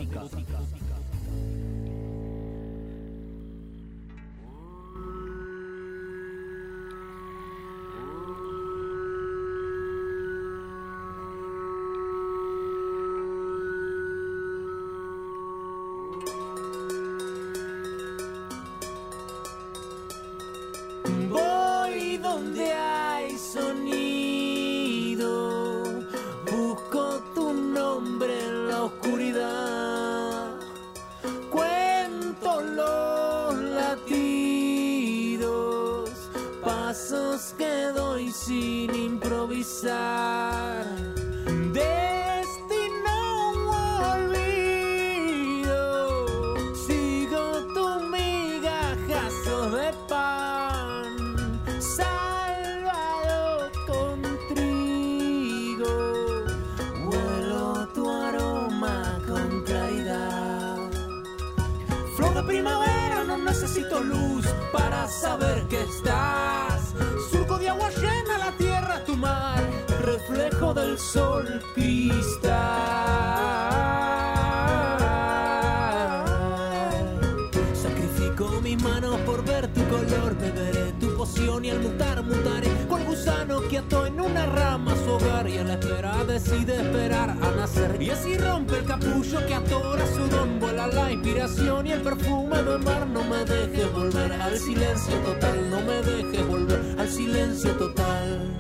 y 91.29 91.91
el 91.91 92.03
perfume 92.03 92.63
del 92.63 92.79
mar. 92.81 93.05
No 93.09 93.25
me 93.25 93.45
deje 93.45 93.85
volver 93.87 94.33
al 94.33 94.57
silencio 94.59 95.17
total, 95.19 95.71
no 95.71 95.81
me 95.81 96.01
deje 96.03 96.43
volver 96.45 96.81
al 96.99 97.09
silencio 97.09 97.77
total. 97.77 98.55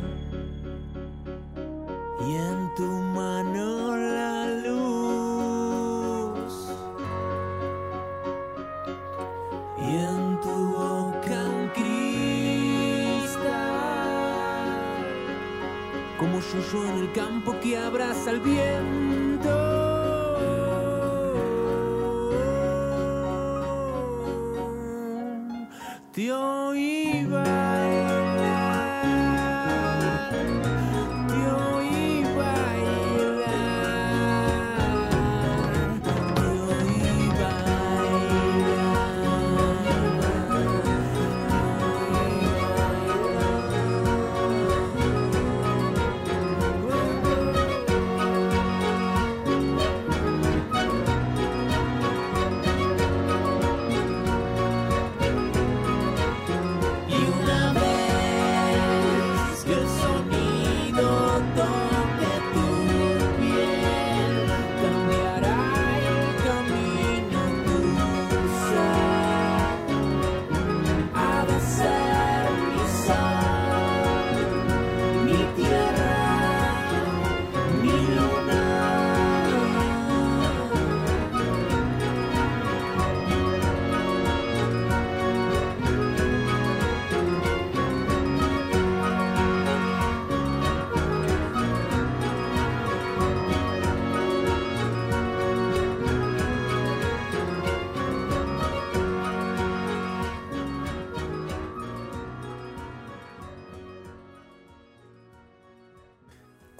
Y 2.26 2.34
en 2.34 2.74
tu 2.74 2.82
mano 2.82 3.96
la 3.96 4.48
luz. 4.66 4.82
Y 9.78 9.96
en 9.96 10.40
tu 10.40 10.50
boca 10.76 11.44
un 11.44 11.68
cristal. 11.68 11.86
Como 16.18 16.40
yo 16.40 16.84
en 16.84 16.98
el 16.98 17.12
campo 17.12 17.54
que 17.60 17.78
abraza 17.78 18.32
el 18.32 18.40
viento. 18.40 19.05
Te 26.16 26.32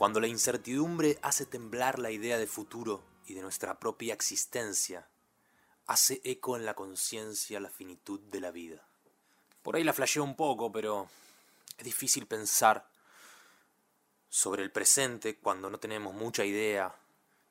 Cuando 0.07 0.21
la 0.21 0.29
incertidumbre 0.29 1.19
hace 1.21 1.47
temblar 1.47 1.99
la 1.99 2.13
idea 2.13 2.39
de 2.39 2.47
futuro 2.47 3.03
y 3.27 3.35
de 3.35 3.43
nuestra 3.43 3.81
propia 3.81 4.15
existencia, 4.15 5.09
hace 5.89 6.21
eco 6.23 6.57
en 6.57 6.65
la 6.65 6.75
conciencia 6.75 7.59
la 7.59 7.71
finitud 7.71 8.21
de 8.21 8.39
la 8.39 8.53
vida. 8.53 8.87
Por 9.65 9.75
ahí 9.75 9.83
la 9.83 9.93
flasheo 9.93 10.23
un 10.23 10.37
poco, 10.37 10.71
pero 10.71 11.09
es 11.77 11.85
difícil 11.85 12.29
pensar 12.29 12.89
sobre 14.29 14.63
el 14.63 14.71
presente 14.71 15.39
cuando 15.39 15.71
no 15.71 15.81
tenemos 15.81 16.15
mucha 16.15 16.45
idea 16.45 16.95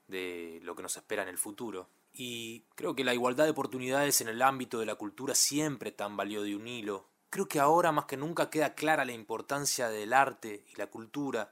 de 0.08 0.62
lo 0.64 0.78
que 0.78 0.84
nos 0.84 0.96
espera 0.96 1.24
en 1.24 1.28
el 1.28 1.38
futuro. 1.38 1.90
Y 2.14 2.62
creo 2.76 2.96
que 2.96 3.04
la 3.04 3.14
igualdad 3.14 3.44
de 3.44 3.52
oportunidades 3.52 4.22
en 4.22 4.30
el 4.30 4.42
ámbito 4.42 4.80
de 4.80 4.86
la 4.86 4.96
cultura 4.96 5.36
siempre 5.36 5.92
tan 5.92 6.16
valió 6.16 6.42
de 6.42 6.56
un 6.56 6.70
hilo. 6.70 7.06
Creo 7.30 7.50
que 7.50 7.60
ahora 7.60 7.92
más 7.92 8.06
que 8.06 8.16
nunca 8.16 8.50
queda 8.50 8.76
clara 8.76 9.04
la 9.04 9.12
importancia 9.12 9.90
del 9.90 10.14
arte 10.14 10.64
y 10.72 10.78
la 10.78 10.88
cultura 10.88 11.52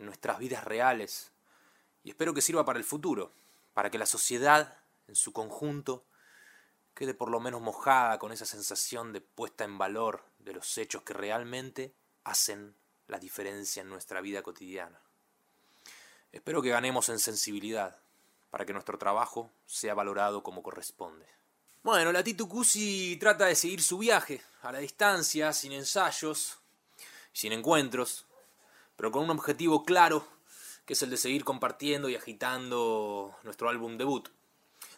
en 0.00 0.06
nuestras 0.06 0.38
vidas 0.38 0.64
reales. 0.64 1.30
Y 2.02 2.10
espero 2.10 2.34
que 2.34 2.40
sirva 2.40 2.64
para 2.64 2.78
el 2.78 2.84
futuro, 2.84 3.32
para 3.74 3.90
que 3.90 3.98
la 3.98 4.06
sociedad 4.06 4.78
en 5.06 5.14
su 5.14 5.32
conjunto 5.32 6.04
quede 6.94 7.14
por 7.14 7.30
lo 7.30 7.38
menos 7.38 7.60
mojada 7.60 8.18
con 8.18 8.32
esa 8.32 8.46
sensación 8.46 9.12
de 9.12 9.20
puesta 9.20 9.64
en 9.64 9.78
valor 9.78 10.24
de 10.38 10.54
los 10.54 10.76
hechos 10.78 11.02
que 11.02 11.12
realmente 11.12 11.94
hacen 12.24 12.74
la 13.06 13.18
diferencia 13.18 13.82
en 13.82 13.90
nuestra 13.90 14.20
vida 14.20 14.42
cotidiana. 14.42 15.00
Espero 16.32 16.62
que 16.62 16.70
ganemos 16.70 17.08
en 17.10 17.18
sensibilidad 17.18 17.98
para 18.50 18.64
que 18.64 18.72
nuestro 18.72 18.98
trabajo 18.98 19.50
sea 19.66 19.94
valorado 19.94 20.42
como 20.42 20.62
corresponde. 20.62 21.26
Bueno, 21.82 22.12
la 22.12 22.24
Titu 22.24 22.48
Cusi 22.48 23.16
trata 23.20 23.46
de 23.46 23.54
seguir 23.54 23.82
su 23.82 23.98
viaje 23.98 24.42
a 24.62 24.72
la 24.72 24.78
distancia, 24.78 25.52
sin 25.52 25.72
ensayos, 25.72 26.58
sin 27.32 27.52
encuentros, 27.52 28.26
pero 29.00 29.12
con 29.12 29.24
un 29.24 29.30
objetivo 29.30 29.82
claro, 29.82 30.26
que 30.84 30.92
es 30.92 31.00
el 31.00 31.08
de 31.08 31.16
seguir 31.16 31.42
compartiendo 31.42 32.10
y 32.10 32.16
agitando 32.16 33.34
nuestro 33.44 33.70
álbum 33.70 33.96
debut, 33.96 34.28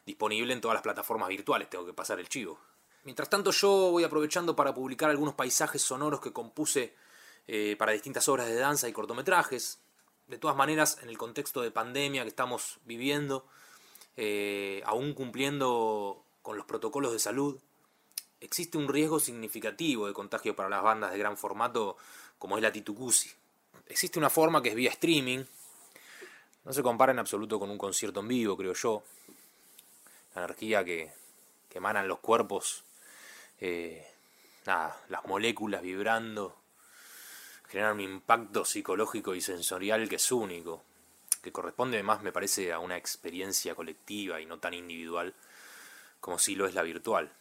disponible 0.05 0.53
en 0.53 0.61
todas 0.61 0.75
las 0.75 0.83
plataformas 0.83 1.29
virtuales, 1.29 1.71
tengo 1.71 1.87
que 1.87 1.93
pasar 1.93 2.19
el 2.19 2.29
chivo. 2.29 2.59
Mientras 3.05 3.31
tanto 3.31 3.53
yo 3.53 3.93
voy 3.93 4.03
aprovechando 4.03 4.57
para 4.57 4.75
publicar 4.75 5.09
algunos 5.09 5.35
paisajes 5.35 5.83
sonoros 5.83 6.21
que 6.21 6.33
compuse 6.33 6.97
eh, 7.47 7.77
para 7.79 7.93
distintas 7.93 8.27
obras 8.29 8.49
de 8.49 8.57
danza 8.57 8.89
y 8.89 8.93
cortometrajes. 8.93 9.79
De 10.27 10.37
todas 10.37 10.57
maneras, 10.57 10.99
en 11.01 11.09
el 11.09 11.17
contexto 11.17 11.63
de 11.63 11.71
pandemia 11.71 12.23
que 12.23 12.29
estamos 12.29 12.81
viviendo, 12.85 13.47
eh, 14.17 14.83
aún 14.85 15.15
cumpliendo 15.15 16.25
con 16.43 16.57
los 16.57 16.67
protocolos 16.67 17.13
de 17.13 17.21
salud, 17.21 17.61
existe 18.41 18.79
un 18.79 18.89
riesgo 18.89 19.21
significativo 19.21 20.09
de 20.09 20.13
contagio 20.13 20.57
para 20.57 20.69
las 20.69 20.83
bandas 20.83 21.13
de 21.13 21.19
gran 21.19 21.37
formato 21.37 21.97
como 22.41 22.57
es 22.57 22.63
la 22.65 22.73
Titucusi. 22.73 23.31
Existe 23.87 24.19
una 24.19 24.31
forma 24.31 24.63
que 24.63 24.71
es 24.71 24.75
vía 24.75 24.91
streaming, 24.91 25.45
no 26.65 26.73
se 26.73 26.83
compara 26.83 27.13
en 27.13 27.19
absoluto 27.19 27.59
con 27.59 27.71
un 27.71 27.79
concierto 27.79 28.21
en 28.21 28.29
vivo, 28.29 28.57
creo 28.57 28.75
yo. 28.75 29.03
La 30.35 30.45
energía 30.45 30.85
que, 30.85 31.13
que 31.69 31.79
emanan 31.79 32.09
los 32.09 32.21
cuerpos, 32.21 32.85
eh, 33.61 34.07
nada, 34.67 35.01
las 35.09 35.25
moléculas 35.27 35.83
vibrando, 35.83 36.57
generan 37.69 37.95
un 37.95 38.01
impacto 38.01 38.65
psicológico 38.65 39.35
y 39.35 39.41
sensorial 39.41 40.09
que 40.09 40.17
es 40.17 40.33
único, 40.33 40.83
que 41.43 41.53
corresponde 41.53 42.03
más, 42.03 42.23
me 42.23 42.33
parece, 42.33 42.73
a 42.73 42.79
una 42.79 42.97
experiencia 42.97 43.75
colectiva 43.75 44.41
y 44.41 44.47
no 44.47 44.59
tan 44.59 44.75
individual 44.75 45.35
como 46.21 46.39
si 46.39 46.55
lo 46.55 46.67
es 46.67 46.75
la 46.75 46.83
virtual. 46.83 47.33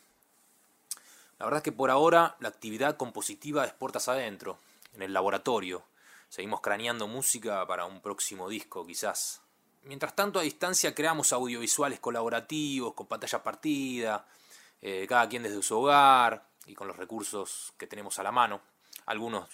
La 1.37 1.45
verdad 1.45 1.59
es 1.59 1.63
que 1.63 1.71
por 1.71 1.91
ahora 1.91 2.35
la 2.39 2.49
actividad 2.49 2.97
compositiva 2.97 3.65
es 3.65 3.73
puertas 3.73 4.07
adentro, 4.07 4.57
en 4.95 5.01
el 5.01 5.13
laboratorio. 5.13 5.83
Seguimos 6.31 6.61
craneando 6.61 7.09
música 7.09 7.67
para 7.67 7.83
un 7.83 7.99
próximo 7.99 8.47
disco, 8.47 8.87
quizás. 8.87 9.41
Mientras 9.83 10.15
tanto, 10.15 10.39
a 10.39 10.43
distancia 10.43 10.95
creamos 10.95 11.33
audiovisuales 11.33 11.99
colaborativos, 11.99 12.93
con 12.93 13.05
pantalla 13.05 13.43
partida, 13.43 14.25
eh, 14.81 15.05
cada 15.09 15.27
quien 15.27 15.43
desde 15.43 15.61
su 15.61 15.77
hogar 15.77 16.47
y 16.67 16.73
con 16.73 16.87
los 16.87 16.95
recursos 16.95 17.73
que 17.77 17.85
tenemos 17.85 18.17
a 18.17 18.23
la 18.23 18.31
mano. 18.31 18.61
Algunos 19.07 19.49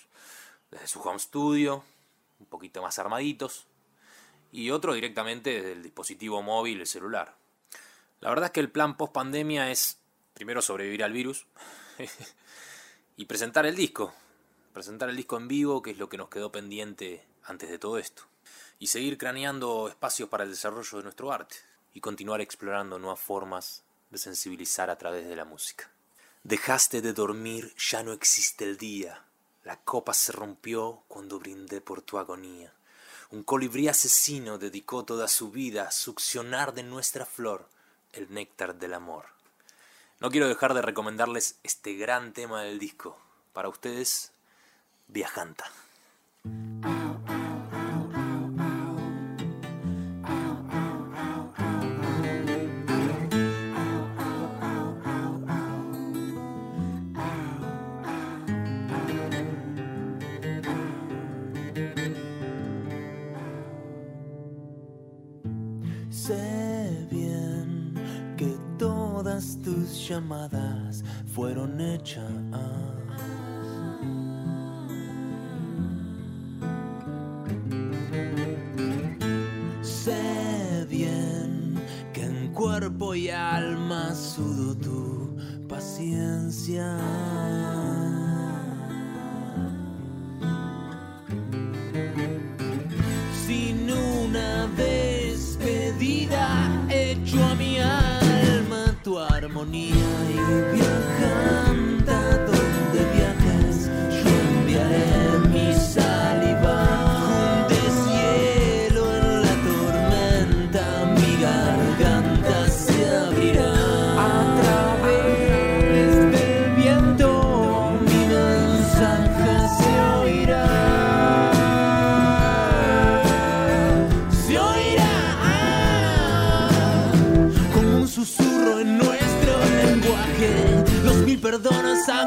desde 0.70 0.86
su 0.86 1.02
home 1.02 1.18
studio, 1.18 1.84
un 2.40 2.46
poquito 2.46 2.84
más 2.84 3.00
armaditos, 3.00 3.66
y 4.52 4.70
otros 4.70 4.94
directamente 4.94 5.50
desde 5.56 5.72
el 5.72 5.82
dispositivo 5.82 6.44
móvil, 6.44 6.82
el 6.82 6.86
celular. 6.86 7.34
La 8.20 8.30
verdad 8.30 8.46
es 8.46 8.52
que 8.52 8.60
el 8.60 8.70
plan 8.70 8.98
post 8.98 9.14
pandemia 9.14 9.72
es 9.72 9.98
primero 10.36 10.62
sobrevivir 10.62 11.04
al 11.04 11.12
virus 11.12 11.48
y 13.18 13.26
presentar 13.26 13.66
el 13.66 13.76
disco. 13.76 14.14
Presentar 14.78 15.10
el 15.10 15.18
disco 15.18 15.38
en 15.38 15.48
vivo, 15.48 15.82
que 15.82 15.90
es 15.90 15.98
lo 15.98 16.08
que 16.08 16.20
nos 16.20 16.30
quedó 16.30 16.52
pendiente 16.52 17.26
antes 17.46 17.68
de 17.68 17.80
todo 17.80 17.98
esto. 17.98 18.22
Y 18.78 18.86
seguir 18.86 19.18
craneando 19.18 19.88
espacios 19.88 20.30
para 20.30 20.44
el 20.44 20.52
desarrollo 20.52 21.00
de 21.00 21.04
nuestro 21.04 21.32
arte. 21.32 21.56
Y 21.96 22.00
continuar 22.00 22.42
explorando 22.42 23.00
nuevas 23.00 23.20
formas 23.20 23.82
de 24.12 24.20
sensibilizar 24.20 24.92
a 24.92 24.98
través 25.00 25.28
de 25.28 25.36
la 25.36 25.46
música. 25.46 25.90
Dejaste 26.44 27.02
de 27.02 27.14
dormir, 27.14 27.74
ya 27.76 28.04
no 28.04 28.14
existe 28.14 28.66
el 28.66 28.78
día. 28.78 29.24
La 29.64 29.78
copa 29.78 30.14
se 30.14 30.32
rompió 30.32 31.02
cuando 31.08 31.40
brindé 31.40 31.82
por 31.82 32.04
tu 32.04 32.20
agonía. 32.20 32.72
Un 33.32 33.42
colibrí 33.42 33.88
asesino 33.88 34.60
dedicó 34.60 35.04
toda 35.06 35.28
su 35.28 35.50
vida 35.50 35.88
a 35.88 35.92
succionar 35.92 36.76
de 36.76 36.84
nuestra 36.84 37.26
flor 37.26 37.68
el 38.14 38.32
néctar 38.32 38.76
del 38.76 38.94
amor. 38.94 39.26
No 40.20 40.30
quiero 40.30 40.48
dejar 40.48 40.76
de 40.76 40.84
recomendarles 40.84 41.58
este 41.64 41.96
gran 41.96 42.32
tema 42.32 42.62
del 42.62 42.78
disco. 42.78 43.18
Para 43.54 43.70
ustedes, 43.70 44.34
Viajanta. 45.08 45.66
Sé 66.10 67.08
bien 67.10 67.94
que 68.38 68.58
todas 68.78 69.58
tus 69.62 70.08
llamadas 70.08 71.04
fueron 71.34 71.80
hechas. 71.80 73.07
Yeah. 86.68 87.17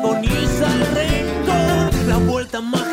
Agoniza 0.01 0.67
el 0.75 0.87
rencor. 0.95 2.07
La 2.09 2.17
vuelta 2.17 2.61
mágica 2.61 2.90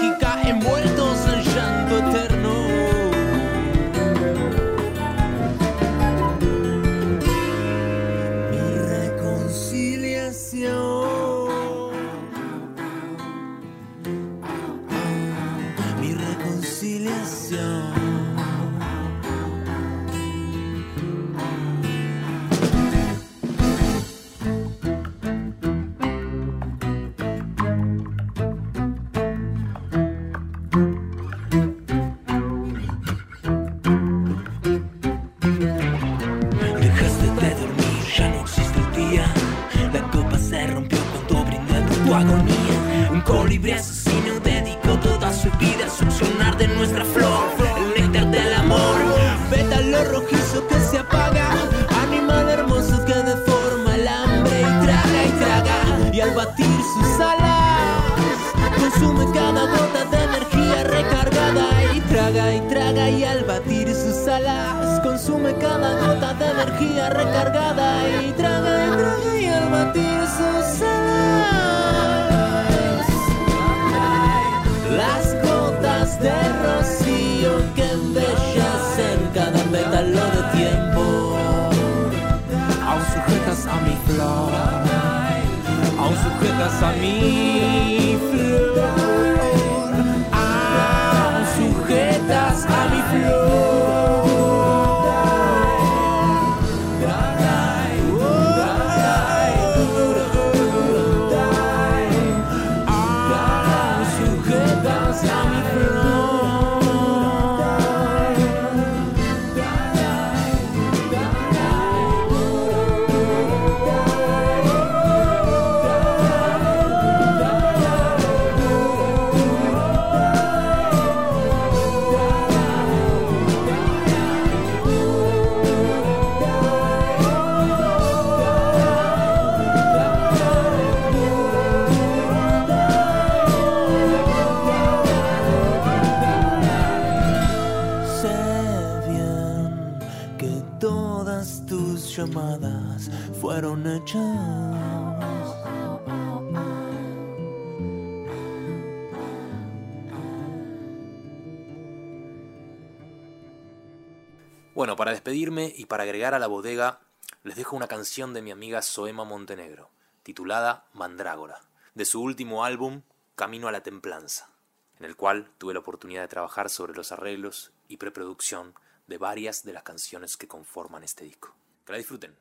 Bueno, 154.78 154.96
para 154.96 155.10
despedirme 155.10 155.74
y 155.76 155.88
para 155.88 156.04
agregar 156.04 156.36
a 156.36 156.40
la 156.40 156.46
bodega, 156.46 157.00
les 157.42 157.56
dejo 157.56 157.76
una 157.76 157.88
canción 157.88 158.36
de 158.36 158.44
mi 158.44 158.52
amiga 158.52 158.84
Soema 158.84 159.24
Montenegro, 159.24 159.90
titulada 160.22 160.86
Mandrágora, 160.94 161.64
de 161.96 162.06
su 162.06 162.22
último 162.22 162.64
álbum 162.64 163.02
Camino 163.36 163.68
a 163.68 163.72
la 163.72 163.82
Templanza, 163.82 164.52
en 165.00 165.08
el 165.08 165.16
cual 165.16 165.50
tuve 165.58 165.74
la 165.74 165.80
oportunidad 165.80 166.22
de 166.22 166.28
trabajar 166.28 166.70
sobre 166.70 166.94
los 166.94 167.12
arreglos 167.12 167.72
y 167.88 167.98
preproducción 167.98 168.76
de 169.08 169.18
varias 169.18 169.64
de 169.64 169.74
las 169.74 169.82
canciones 169.82 170.38
que 170.38 170.48
conforman 170.48 171.04
este 171.04 171.26
disco. 171.26 171.56
Que 171.84 171.94
la 171.94 171.98
disfruten. 171.98 172.38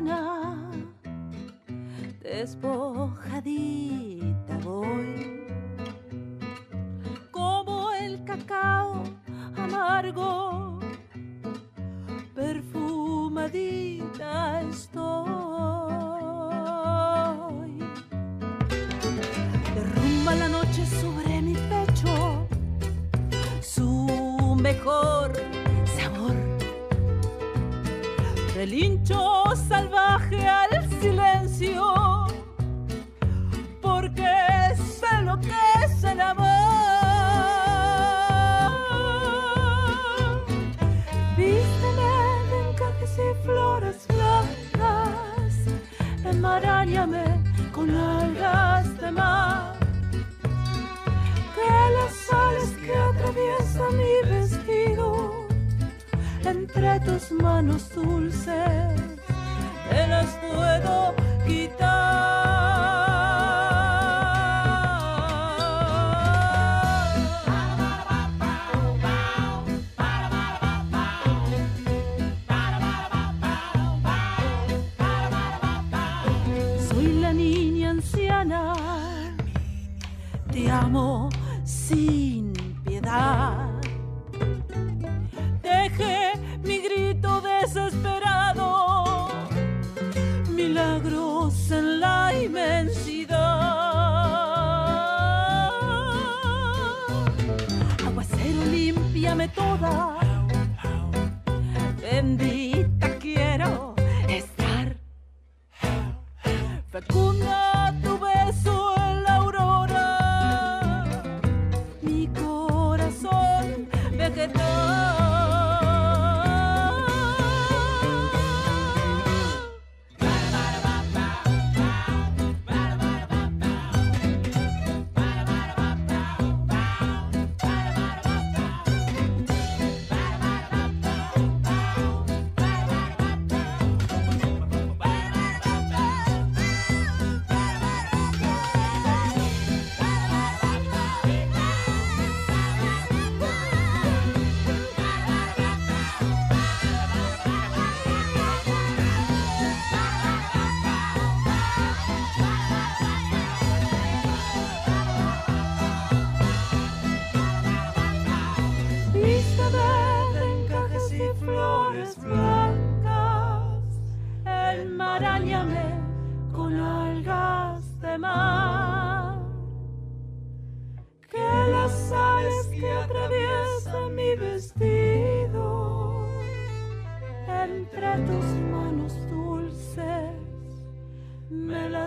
Diana. 0.00 0.37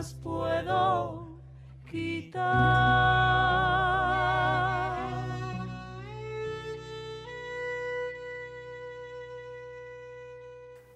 Puedo 0.10 1.28
quitar. 1.89 3.22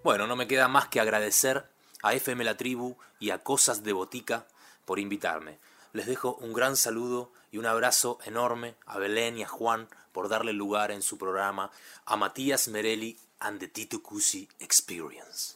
Bueno, 0.03 0.27
no 0.27 0.35
me 0.35 0.47
queda 0.47 0.67
más 0.67 0.87
que 0.87 0.99
agradecer 0.99 1.65
a 2.03 2.13
FM 2.13 2.43
La 2.43 2.57
Tribu 2.57 2.95
y 3.19 3.31
a 3.31 3.39
Cosas 3.39 3.83
de 3.83 3.93
Botica 3.93 4.45
por 4.85 4.99
invitarme. 4.99 5.57
Les 5.93 6.05
dejo 6.05 6.35
un 6.35 6.53
gran 6.53 6.75
saludo 6.75 7.31
y 7.51 7.57
un 7.57 7.65
abrazo 7.65 8.19
enorme 8.25 8.75
a 8.85 8.99
Belén 8.99 9.37
y 9.37 9.43
a 9.43 9.47
Juan 9.47 9.87
por 10.11 10.29
darle 10.29 10.53
lugar 10.53 10.91
en 10.91 11.01
su 11.01 11.17
programa 11.17 11.71
a 12.05 12.17
Matías 12.17 12.67
Merelli 12.67 13.17
and 13.39 13.59
the 13.59 13.67
Tito 13.67 14.03
Cusi 14.03 14.47
Experience. 14.59 15.54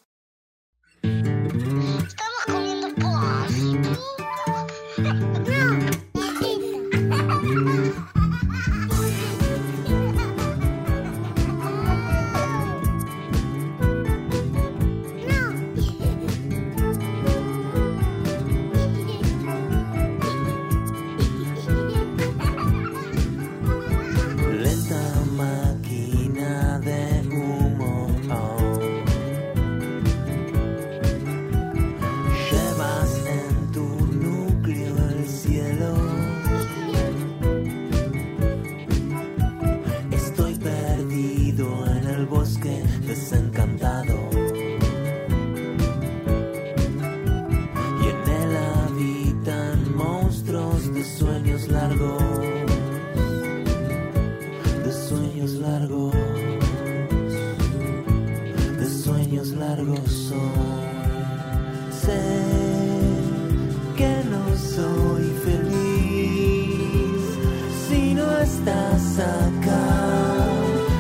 estás 68.69 69.25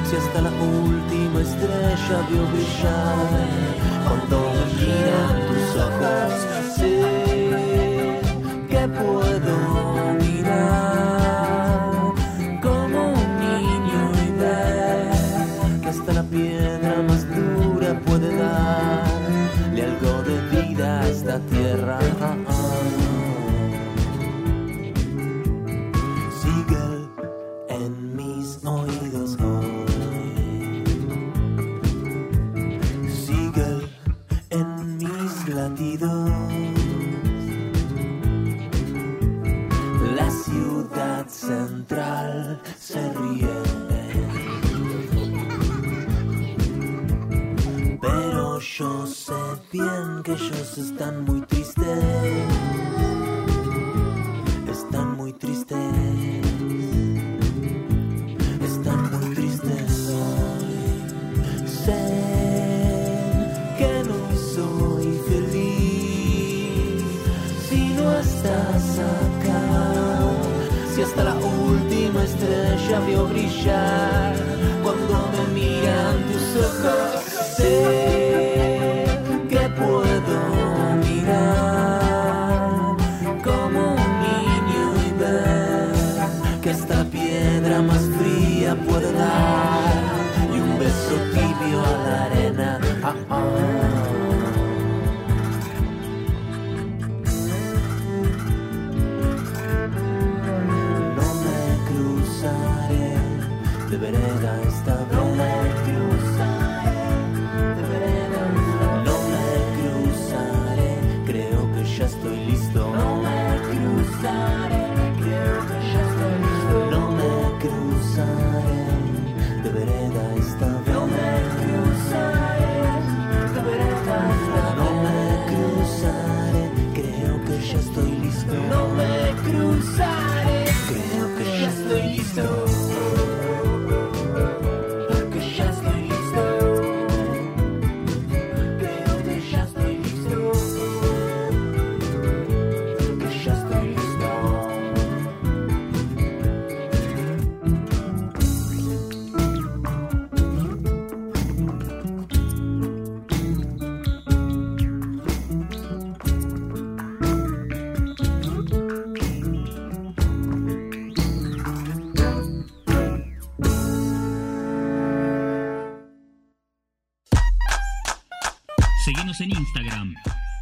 si 0.09 0.15
hasta 0.15 0.41
la 0.41 0.49
última 0.49 1.41
estrella 1.41 2.27
vio 2.29 2.45
brillar, 2.47 3.47
cuando 4.07 4.37
giran 4.77 5.35
tus 5.47 5.81
ojos. 5.81 6.58
ellos 50.41 50.77
están 50.77 51.18